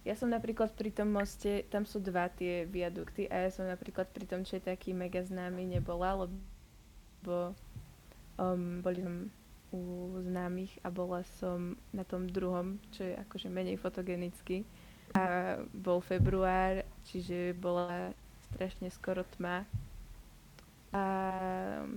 Ja 0.07 0.15
som 0.15 0.31
napríklad 0.31 0.71
pri 0.77 0.93
tom 0.93 1.11
moste, 1.11 1.65
tam 1.67 1.83
sú 1.83 1.99
dva 1.99 2.29
tie 2.29 2.63
viadukty 2.69 3.25
a 3.27 3.43
ja 3.43 3.49
som 3.49 3.65
napríklad 3.65 4.07
pri 4.13 4.29
tom, 4.29 4.45
čo 4.45 4.61
je 4.61 4.69
taký 4.69 4.93
mega 4.93 5.19
známy, 5.19 5.65
nebola, 5.65 6.29
lebo 6.29 7.57
um, 8.37 8.85
boli 8.85 9.01
som 9.01 9.33
u 9.73 10.14
známych 10.45 10.77
a 10.85 10.93
bola 10.93 11.25
som 11.41 11.73
na 11.89 12.05
tom 12.05 12.29
druhom, 12.29 12.77
čo 12.93 13.01
je 13.01 13.17
akože 13.17 13.49
menej 13.49 13.81
fotogenický. 13.81 14.61
A 15.17 15.57
bol 15.73 16.05
február, 16.05 16.85
čiže 17.09 17.57
bola 17.57 18.13
strašne 18.53 18.93
skoro 18.93 19.25
tma. 19.25 19.65
A, 20.93 21.03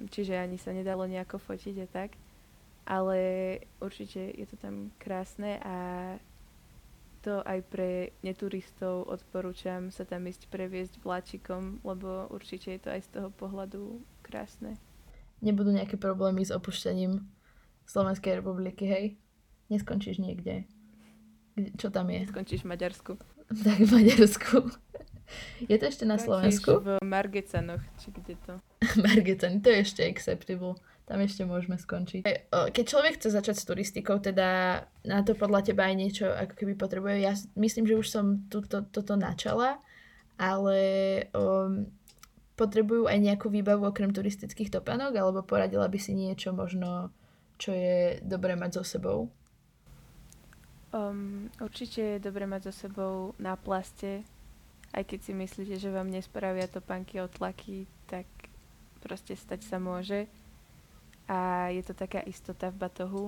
čiže 0.09 0.41
ani 0.41 0.57
sa 0.57 0.73
nedalo 0.73 1.05
nejako 1.05 1.37
fotiť 1.37 1.77
a 1.85 1.87
tak. 1.93 2.17
Ale 2.89 3.19
určite 3.85 4.33
je 4.33 4.49
to 4.49 4.57
tam 4.57 4.89
krásne 4.97 5.61
a 5.61 5.77
to 7.21 7.45
aj 7.45 7.61
pre 7.69 8.17
neturistov 8.25 9.05
odporúčam 9.13 9.93
sa 9.93 10.09
tam 10.09 10.25
ísť 10.25 10.49
previesť 10.49 11.05
vláčikom, 11.05 11.85
lebo 11.85 12.33
určite 12.33 12.73
je 12.73 12.81
to 12.81 12.89
aj 12.97 13.03
z 13.05 13.09
toho 13.13 13.29
pohľadu 13.29 14.01
krásne. 14.25 14.81
Nebudú 15.45 15.69
nejaké 15.69 16.01
problémy 16.01 16.49
s 16.49 16.55
opušťaním 16.55 17.38
Slovenskej 17.89 18.39
republiky, 18.39 18.85
hej? 18.85 19.05
Neskončíš 19.69 20.21
niekde. 20.21 20.69
Kde- 21.57 21.73
Čo 21.75 21.89
tam 21.89 22.13
je? 22.13 22.29
Skončíš 22.29 22.63
v 22.63 22.77
Maďarsku. 22.77 23.13
Tak 23.49 23.81
v 23.81 23.91
Maďarsku. 23.91 24.57
Je 25.65 25.77
to 25.77 25.85
ešte 25.89 26.05
na 26.05 26.21
Skončíš 26.21 26.61
Slovensku? 26.61 26.71
v 26.85 26.89
Margecanoch, 27.01 27.81
či 27.97 28.13
kde 28.13 28.37
to. 28.45 28.61
Margetan, 29.05 29.65
to 29.65 29.73
je 29.73 29.81
ešte 29.81 30.05
acceptable. 30.05 30.77
Tam 31.05 31.25
ešte 31.25 31.49
môžeme 31.49 31.81
skončiť. 31.81 32.29
Keď 32.53 32.85
človek 32.85 33.17
chce 33.17 33.33
začať 33.33 33.57
s 33.57 33.65
turistikou, 33.65 34.21
teda 34.21 34.85
na 35.09 35.25
to 35.25 35.33
podľa 35.33 35.65
teba 35.65 35.89
aj 35.89 35.97
niečo 35.97 36.29
ako 36.29 36.53
keby 36.53 36.77
potrebuje. 36.77 37.25
Ja 37.25 37.33
myslím, 37.57 37.89
že 37.89 37.97
už 37.97 38.05
som 38.05 38.45
túto, 38.53 38.85
toto 38.85 39.17
načala, 39.17 39.81
ale 40.37 40.77
um, 41.33 41.89
potrebujú 42.53 43.09
aj 43.09 43.17
nejakú 43.17 43.49
výbavu 43.49 43.89
okrem 43.89 44.13
turistických 44.13 44.69
topánok, 44.69 45.17
alebo 45.17 45.41
poradila 45.41 45.89
by 45.89 45.97
si 45.97 46.13
niečo 46.13 46.53
možno, 46.53 47.09
čo 47.59 47.75
je 47.75 48.23
dobré 48.23 48.55
mať 48.55 48.81
so 48.81 48.85
sebou? 48.87 49.29
Um, 50.89 51.53
určite 51.61 52.17
je 52.17 52.25
dobre 52.25 52.49
mať 52.49 52.73
so 52.73 52.89
sebou 52.89 53.37
na 53.37 53.61
plaste, 53.61 54.25
aj 54.97 55.05
keď 55.05 55.19
si 55.21 55.33
myslíte, 55.37 55.75
že 55.77 55.93
vám 55.93 56.09
nespravia 56.09 56.65
topánky 56.65 57.21
od 57.21 57.29
tlaky, 57.29 57.85
tak 58.09 58.25
proste 59.05 59.37
stať 59.37 59.69
sa 59.69 59.77
môže. 59.77 60.25
A 61.29 61.69
je 61.69 61.85
to 61.85 61.93
taká 61.93 62.25
istota 62.25 62.73
v 62.73 62.89
batohu. 62.89 63.25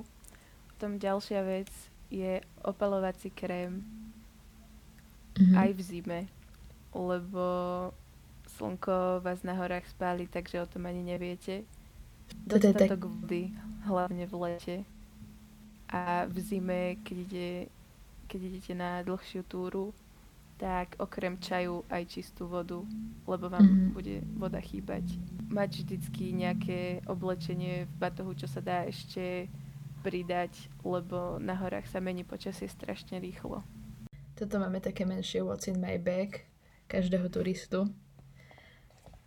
Potom 0.72 0.96
ďalšia 0.96 1.44
vec 1.44 1.68
je 2.08 2.40
opalovací 2.64 3.28
krém 3.28 3.84
Mhm. 5.40 5.56
aj 5.56 5.70
v 5.72 5.80
zime, 5.80 6.20
lebo 6.92 7.44
slnko 8.58 9.24
vás 9.24 9.40
na 9.40 9.54
horách 9.56 9.88
spáli, 9.88 10.28
takže 10.28 10.60
o 10.60 10.66
tom 10.66 10.84
ani 10.84 11.00
neviete. 11.00 11.64
Dostatok 12.44 13.08
vody, 13.08 13.54
hlavne 13.84 14.24
v 14.26 14.34
lete. 14.34 14.76
A 15.90 16.26
v 16.30 16.36
zime, 16.38 16.80
keď, 17.02 17.16
ide, 17.26 17.50
keď 18.30 18.40
idete 18.46 18.72
na 18.78 19.02
dlhšiu 19.02 19.42
túru, 19.42 19.90
tak 20.54 20.94
okrem 21.00 21.40
čaju 21.40 21.82
aj 21.88 22.04
čistú 22.06 22.46
vodu, 22.46 22.84
lebo 23.26 23.48
vám 23.48 23.64
Mhm. 23.64 23.92
bude 23.96 24.20
voda 24.36 24.60
chýbať. 24.60 25.16
Mať 25.50 25.82
vždycky 25.82 26.36
nejaké 26.36 27.00
oblečenie 27.08 27.88
v 27.88 27.92
batohu, 27.98 28.36
čo 28.36 28.46
sa 28.46 28.60
dá 28.60 28.84
ešte 28.84 29.48
pridať, 30.04 30.52
lebo 30.84 31.40
na 31.40 31.56
horách 31.56 31.88
sa 31.88 31.98
mení 32.00 32.24
počasie 32.24 32.68
strašne 32.68 33.18
rýchlo. 33.18 33.64
Toto 34.36 34.56
máme 34.56 34.80
také 34.80 35.04
menšie 35.04 35.42
What's 35.42 35.68
in 35.68 35.80
my 35.80 35.96
bag 35.98 36.44
každého 36.88 37.28
turistu. 37.28 37.88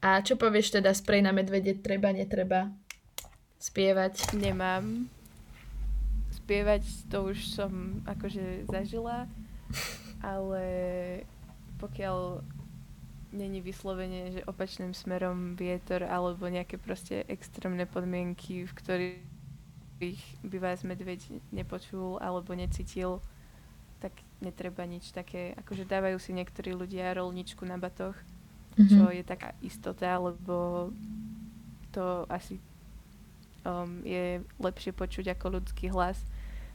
A 0.04 0.20
čo 0.20 0.36
povieš 0.36 0.76
teda, 0.76 0.92
sprej 0.92 1.24
na 1.24 1.32
medvede 1.32 1.74
treba, 1.80 2.12
netreba? 2.12 2.74
Spievať? 3.64 4.36
Nemám. 4.36 5.08
Spievať 6.36 6.84
to 7.08 7.32
už 7.32 7.48
som 7.48 8.04
akože 8.04 8.68
zažila, 8.68 9.24
ale 10.20 10.66
pokiaľ 11.80 12.44
není 13.32 13.64
vyslovene, 13.64 14.36
že 14.36 14.46
opačným 14.46 14.92
smerom 14.92 15.56
vietor 15.56 16.04
alebo 16.04 16.44
nejaké 16.52 16.76
proste 16.76 17.24
extrémne 17.32 17.88
podmienky, 17.88 18.68
v 18.68 18.74
ktorých 18.76 20.22
by 20.44 20.58
vás 20.60 20.84
medveď 20.84 21.24
nepočul 21.56 22.20
alebo 22.20 22.52
necítil, 22.54 23.24
tak 24.04 24.12
netreba 24.44 24.84
nič 24.84 25.16
také. 25.16 25.56
Akože 25.64 25.88
dávajú 25.88 26.20
si 26.20 26.36
niektorí 26.36 26.76
ľudia 26.76 27.16
rolničku 27.16 27.64
na 27.64 27.80
batoh, 27.80 28.14
čo 28.76 29.08
Mhm. 29.08 29.16
je 29.16 29.24
taká 29.24 29.56
istota, 29.64 30.20
lebo 30.20 30.92
to 31.96 32.28
asi 32.28 32.60
um, 33.64 34.04
je 34.04 34.40
lepšie 34.60 34.92
počuť 34.92 35.36
ako 35.36 35.60
ľudský 35.60 35.90
hlas, 35.92 36.20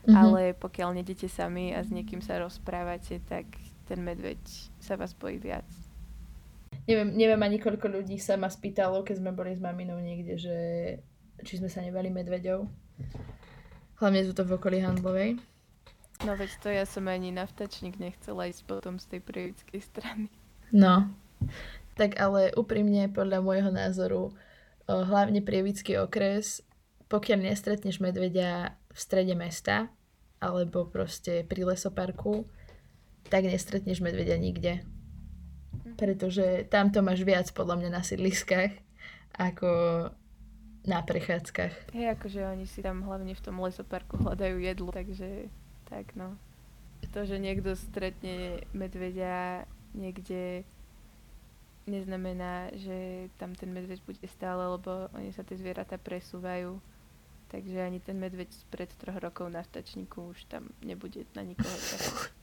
Mhm. 0.09 0.15
ale 0.17 0.43
pokiaľ 0.57 0.95
nedete 0.95 1.29
sami 1.29 1.75
a 1.75 1.85
s 1.85 1.93
niekým 1.93 2.23
sa 2.23 2.41
rozprávate, 2.41 3.21
tak 3.29 3.45
ten 3.85 4.01
medveď 4.01 4.39
sa 4.81 4.97
vás 4.97 5.13
bojí 5.13 5.37
viac. 5.37 5.67
Neviem, 6.89 7.13
neviem 7.13 7.43
ani 7.45 7.61
koľko 7.61 8.01
ľudí 8.01 8.17
sa 8.17 8.41
ma 8.41 8.49
spýtalo, 8.49 9.05
keď 9.05 9.21
sme 9.21 9.37
boli 9.37 9.53
s 9.53 9.61
maminou 9.61 10.01
niekde, 10.01 10.41
že 10.41 10.57
či 11.45 11.61
sme 11.61 11.69
sa 11.69 11.85
nebali 11.85 12.09
medveďov. 12.09 12.65
Hlavne 14.01 14.25
sú 14.25 14.33
to 14.33 14.47
v 14.49 14.57
okolí 14.57 14.81
Handlovej. 14.81 15.37
No 16.25 16.33
veď 16.35 16.51
to 16.63 16.69
ja 16.73 16.89
som 16.89 17.07
ani 17.07 17.29
na 17.31 17.45
vtačník 17.45 18.01
nechcela 18.01 18.49
ísť 18.49 18.65
potom 18.65 18.97
z 18.97 19.07
tej 19.13 19.21
prievidskej 19.23 19.81
strany. 19.85 20.27
No, 20.73 21.11
tak 21.95 22.17
ale 22.19 22.55
úprimne 22.55 23.11
podľa 23.13 23.39
môjho 23.45 23.71
názoru, 23.71 24.33
o, 24.89 24.95
hlavne 25.05 25.45
prievický 25.45 25.99
okres, 26.01 26.63
pokiaľ 27.09 27.49
nestretneš 27.49 28.01
medveďa 28.01 28.77
v 28.93 28.99
strede 28.99 29.33
mesta, 29.33 29.89
alebo 30.39 30.87
proste 30.87 31.43
pri 31.43 31.67
lesoparku, 31.67 32.47
tak 33.29 33.45
nestretneš 33.45 34.01
medveďa 34.01 34.37
nikde. 34.39 34.75
Pretože 35.99 36.69
tam 36.71 36.95
to 36.95 37.03
máš 37.03 37.27
viac 37.27 37.51
podľa 37.53 37.83
mňa 37.83 37.91
na 37.91 38.03
sídliskách, 38.07 38.71
ako 39.35 39.71
na 40.89 41.01
prechádzkach. 41.05 41.93
Hej, 41.93 42.17
akože 42.17 42.41
oni 42.49 42.65
si 42.65 42.81
tam 42.81 43.05
hlavne 43.05 43.35
v 43.35 43.45
tom 43.45 43.61
lesoparku 43.61 44.17
hľadajú 44.23 44.57
jedlo, 44.63 44.89
takže 44.95 45.53
tak 45.91 46.15
no. 46.15 46.39
To, 47.13 47.25
že 47.27 47.39
niekto 47.39 47.75
stretne 47.75 48.63
medveďa 48.73 49.67
niekde 49.95 50.65
neznamená, 51.89 52.73
že 52.77 53.29
tam 53.41 53.57
ten 53.57 53.73
medveď 53.73 54.05
bude 54.05 54.21
stále, 54.29 54.61
lebo 54.77 55.09
oni 55.17 55.33
sa 55.33 55.43
tie 55.43 55.57
zvieratá 55.57 55.97
presúvajú. 55.97 56.79
Takže 57.49 57.81
ani 57.81 58.01
ten 58.01 58.21
medveď 58.21 58.53
spred 58.53 58.93
troch 59.01 59.17
rokov 59.17 59.49
na 59.49 59.65
vtačníku 59.65 60.37
už 60.37 60.45
tam 60.53 60.69
nebude 60.85 61.25
na 61.33 61.41
nikoho 61.41 61.73
čakať. 61.73 62.37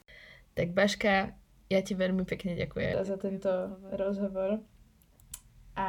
Tak 0.57 0.67
Baška, 0.73 1.37
ja 1.69 1.79
ti 1.85 1.93
veľmi 1.93 2.25
pekne 2.25 2.57
ďakujem 2.57 2.97
za 3.05 3.17
tento 3.21 3.51
rozhovor. 3.93 4.65
A 5.75 5.87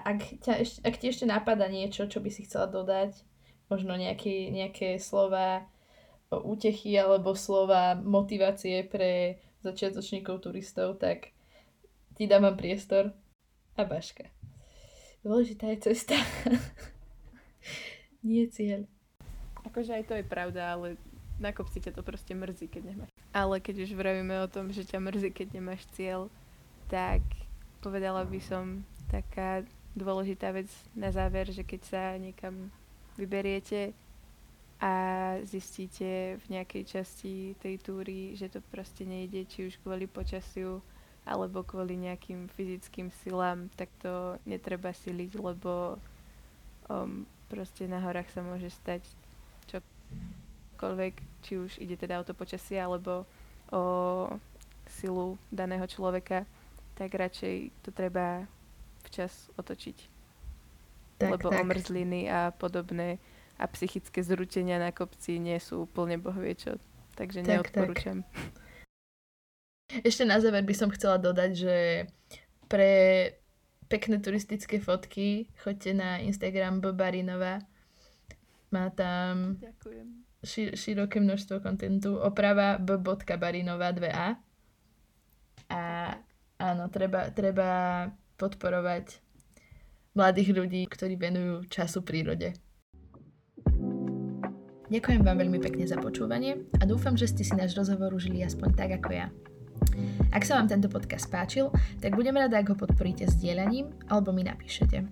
ak, 0.00 0.40
ťa 0.46 0.52
ešte, 0.62 0.78
ak 0.86 0.94
ti 0.96 1.06
ešte 1.10 1.26
napadá 1.26 1.66
niečo, 1.66 2.06
čo 2.06 2.22
by 2.22 2.30
si 2.30 2.46
chcela 2.46 2.70
dodať, 2.70 3.18
možno 3.66 3.98
nejaké, 3.98 4.54
nejaké 4.54 4.96
slova 5.02 5.66
o 6.30 6.40
útechy 6.54 6.94
alebo 6.94 7.34
slova 7.34 7.98
motivácie 7.98 8.86
pre 8.86 9.42
začiatočníkov 9.66 10.40
turistov, 10.40 11.02
tak 11.02 11.34
ti 12.14 12.30
dávam 12.30 12.54
priestor. 12.54 13.10
A 13.74 13.82
Baška. 13.82 14.30
Dôležitá 15.26 15.66
je 15.74 15.78
cesta. 15.90 16.14
Nie 18.24 18.48
cieľ. 18.48 18.88
Akože 19.68 19.92
aj 20.00 20.04
to 20.08 20.14
je 20.16 20.24
pravda, 20.24 20.72
ale 20.72 20.96
na 21.36 21.52
kopci 21.52 21.84
ťa 21.84 21.92
to 21.92 22.00
proste 22.00 22.32
mrzí, 22.32 22.72
keď 22.72 22.82
nemáš. 22.88 23.10
Ale 23.36 23.60
keď 23.60 23.84
už 23.84 23.90
vravíme 23.92 24.32
o 24.40 24.48
tom, 24.48 24.72
že 24.72 24.88
ťa 24.88 24.98
mrzí, 24.98 25.28
keď 25.28 25.60
nemáš 25.60 25.84
cieľ, 25.92 26.32
tak 26.88 27.20
povedala 27.84 28.24
by 28.24 28.40
som 28.40 28.80
taká 29.12 29.60
dôležitá 29.92 30.56
vec 30.56 30.72
na 30.96 31.12
záver, 31.12 31.52
že 31.52 31.62
keď 31.62 31.80
sa 31.84 32.02
niekam 32.16 32.72
vyberiete 33.20 33.92
a 34.82 34.94
zistíte 35.46 36.40
v 36.40 36.46
nejakej 36.48 36.82
časti 36.88 37.54
tej 37.60 37.78
túry, 37.78 38.34
že 38.34 38.50
to 38.50 38.58
proste 38.72 39.06
nejde, 39.06 39.46
či 39.46 39.70
už 39.70 39.78
kvôli 39.84 40.08
počasiu, 40.08 40.82
alebo 41.24 41.64
kvôli 41.64 41.96
nejakým 41.96 42.52
fyzickým 42.52 43.08
silám, 43.24 43.72
tak 43.78 43.88
to 44.02 44.36
netreba 44.44 44.92
siliť, 44.92 45.30
lebo 45.40 45.96
um, 46.90 47.24
proste 47.54 47.86
na 47.86 48.02
horách 48.02 48.26
sa 48.34 48.42
môže 48.42 48.66
stať 48.74 49.06
čokoľvek, 49.70 51.14
či 51.46 51.52
už 51.54 51.78
ide 51.78 51.94
teda 51.94 52.18
o 52.18 52.26
to 52.26 52.34
počasie, 52.34 52.82
alebo 52.82 53.22
o 53.70 53.82
silu 54.90 55.38
daného 55.54 55.86
človeka, 55.86 56.42
tak 56.98 57.14
radšej 57.14 57.70
to 57.86 57.94
treba 57.94 58.50
včas 59.06 59.54
otočiť. 59.54 60.10
Tak, 61.22 61.30
lebo 61.30 61.46
tak. 61.54 61.62
omrzliny 61.62 62.26
a 62.26 62.50
podobné 62.50 63.22
a 63.54 63.70
psychické 63.70 64.18
zrutenia 64.18 64.82
na 64.82 64.90
kopci 64.90 65.38
nie 65.38 65.54
sú 65.62 65.86
úplne 65.86 66.18
bohvie 66.18 66.58
čo. 66.58 66.74
Takže 67.14 67.46
Tak, 67.46 67.70
neodporúčam. 67.70 68.26
Ešte 70.02 70.26
na 70.26 70.42
záver 70.42 70.66
by 70.66 70.74
som 70.74 70.90
chcela 70.90 71.22
dodať, 71.22 71.50
že 71.54 71.76
pre 72.66 72.90
pekné 73.94 74.18
turistické 74.18 74.82
fotky 74.82 75.46
choďte 75.62 75.94
na 75.94 76.18
Instagram 76.18 76.82
Barinova. 76.82 77.62
Má 78.74 78.90
tam 78.90 79.54
Ďakujem. 79.62 80.06
ši- 80.42 80.74
široké 80.74 81.22
množstvo 81.22 81.62
kontentu. 81.62 82.18
Oprava 82.18 82.74
b.barinova 82.82 83.94
2a. 83.94 84.28
A 85.70 85.82
áno, 86.58 86.84
treba, 86.90 87.30
treba 87.30 87.70
podporovať 88.34 89.22
mladých 90.18 90.50
ľudí, 90.50 90.82
ktorí 90.90 91.14
venujú 91.14 91.70
času 91.70 92.02
prírode. 92.02 92.50
Ďakujem 94.90 95.22
vám 95.22 95.38
veľmi 95.38 95.58
pekne 95.62 95.86
za 95.86 95.96
počúvanie 96.02 96.66
a 96.78 96.84
dúfam, 96.84 97.14
že 97.14 97.30
ste 97.30 97.46
si 97.46 97.54
náš 97.54 97.78
rozhovor 97.78 98.10
užili 98.14 98.42
aspoň 98.42 98.68
tak 98.74 98.90
ako 98.98 99.10
ja. 99.14 99.26
Ak 100.34 100.44
sa 100.44 100.58
vám 100.58 100.68
tento 100.70 100.90
podcast 100.92 101.30
páčil, 101.30 101.70
tak 101.98 102.18
budem 102.18 102.36
rada, 102.36 102.60
ak 102.60 102.70
ho 102.72 102.76
podporíte 102.76 103.26
sdielaním 103.30 103.90
alebo 104.10 104.34
mi 104.34 104.42
napíšete. 104.44 105.06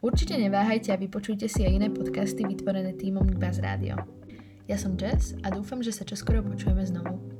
Určite 0.00 0.40
neváhajte 0.40 0.92
a 0.92 1.00
vypočujte 1.00 1.44
si 1.48 1.64
aj 1.64 1.76
iné 1.76 1.88
podcasty 1.92 2.44
vytvorené 2.48 2.96
týmom 2.96 3.36
Buzz 3.36 3.60
Radio. 3.60 4.00
Ja 4.64 4.80
som 4.80 4.96
Jess 4.96 5.36
a 5.44 5.52
dúfam, 5.52 5.84
že 5.84 5.92
sa 5.92 6.08
čoskoro 6.08 6.40
počujeme 6.40 6.86
znovu. 6.86 7.39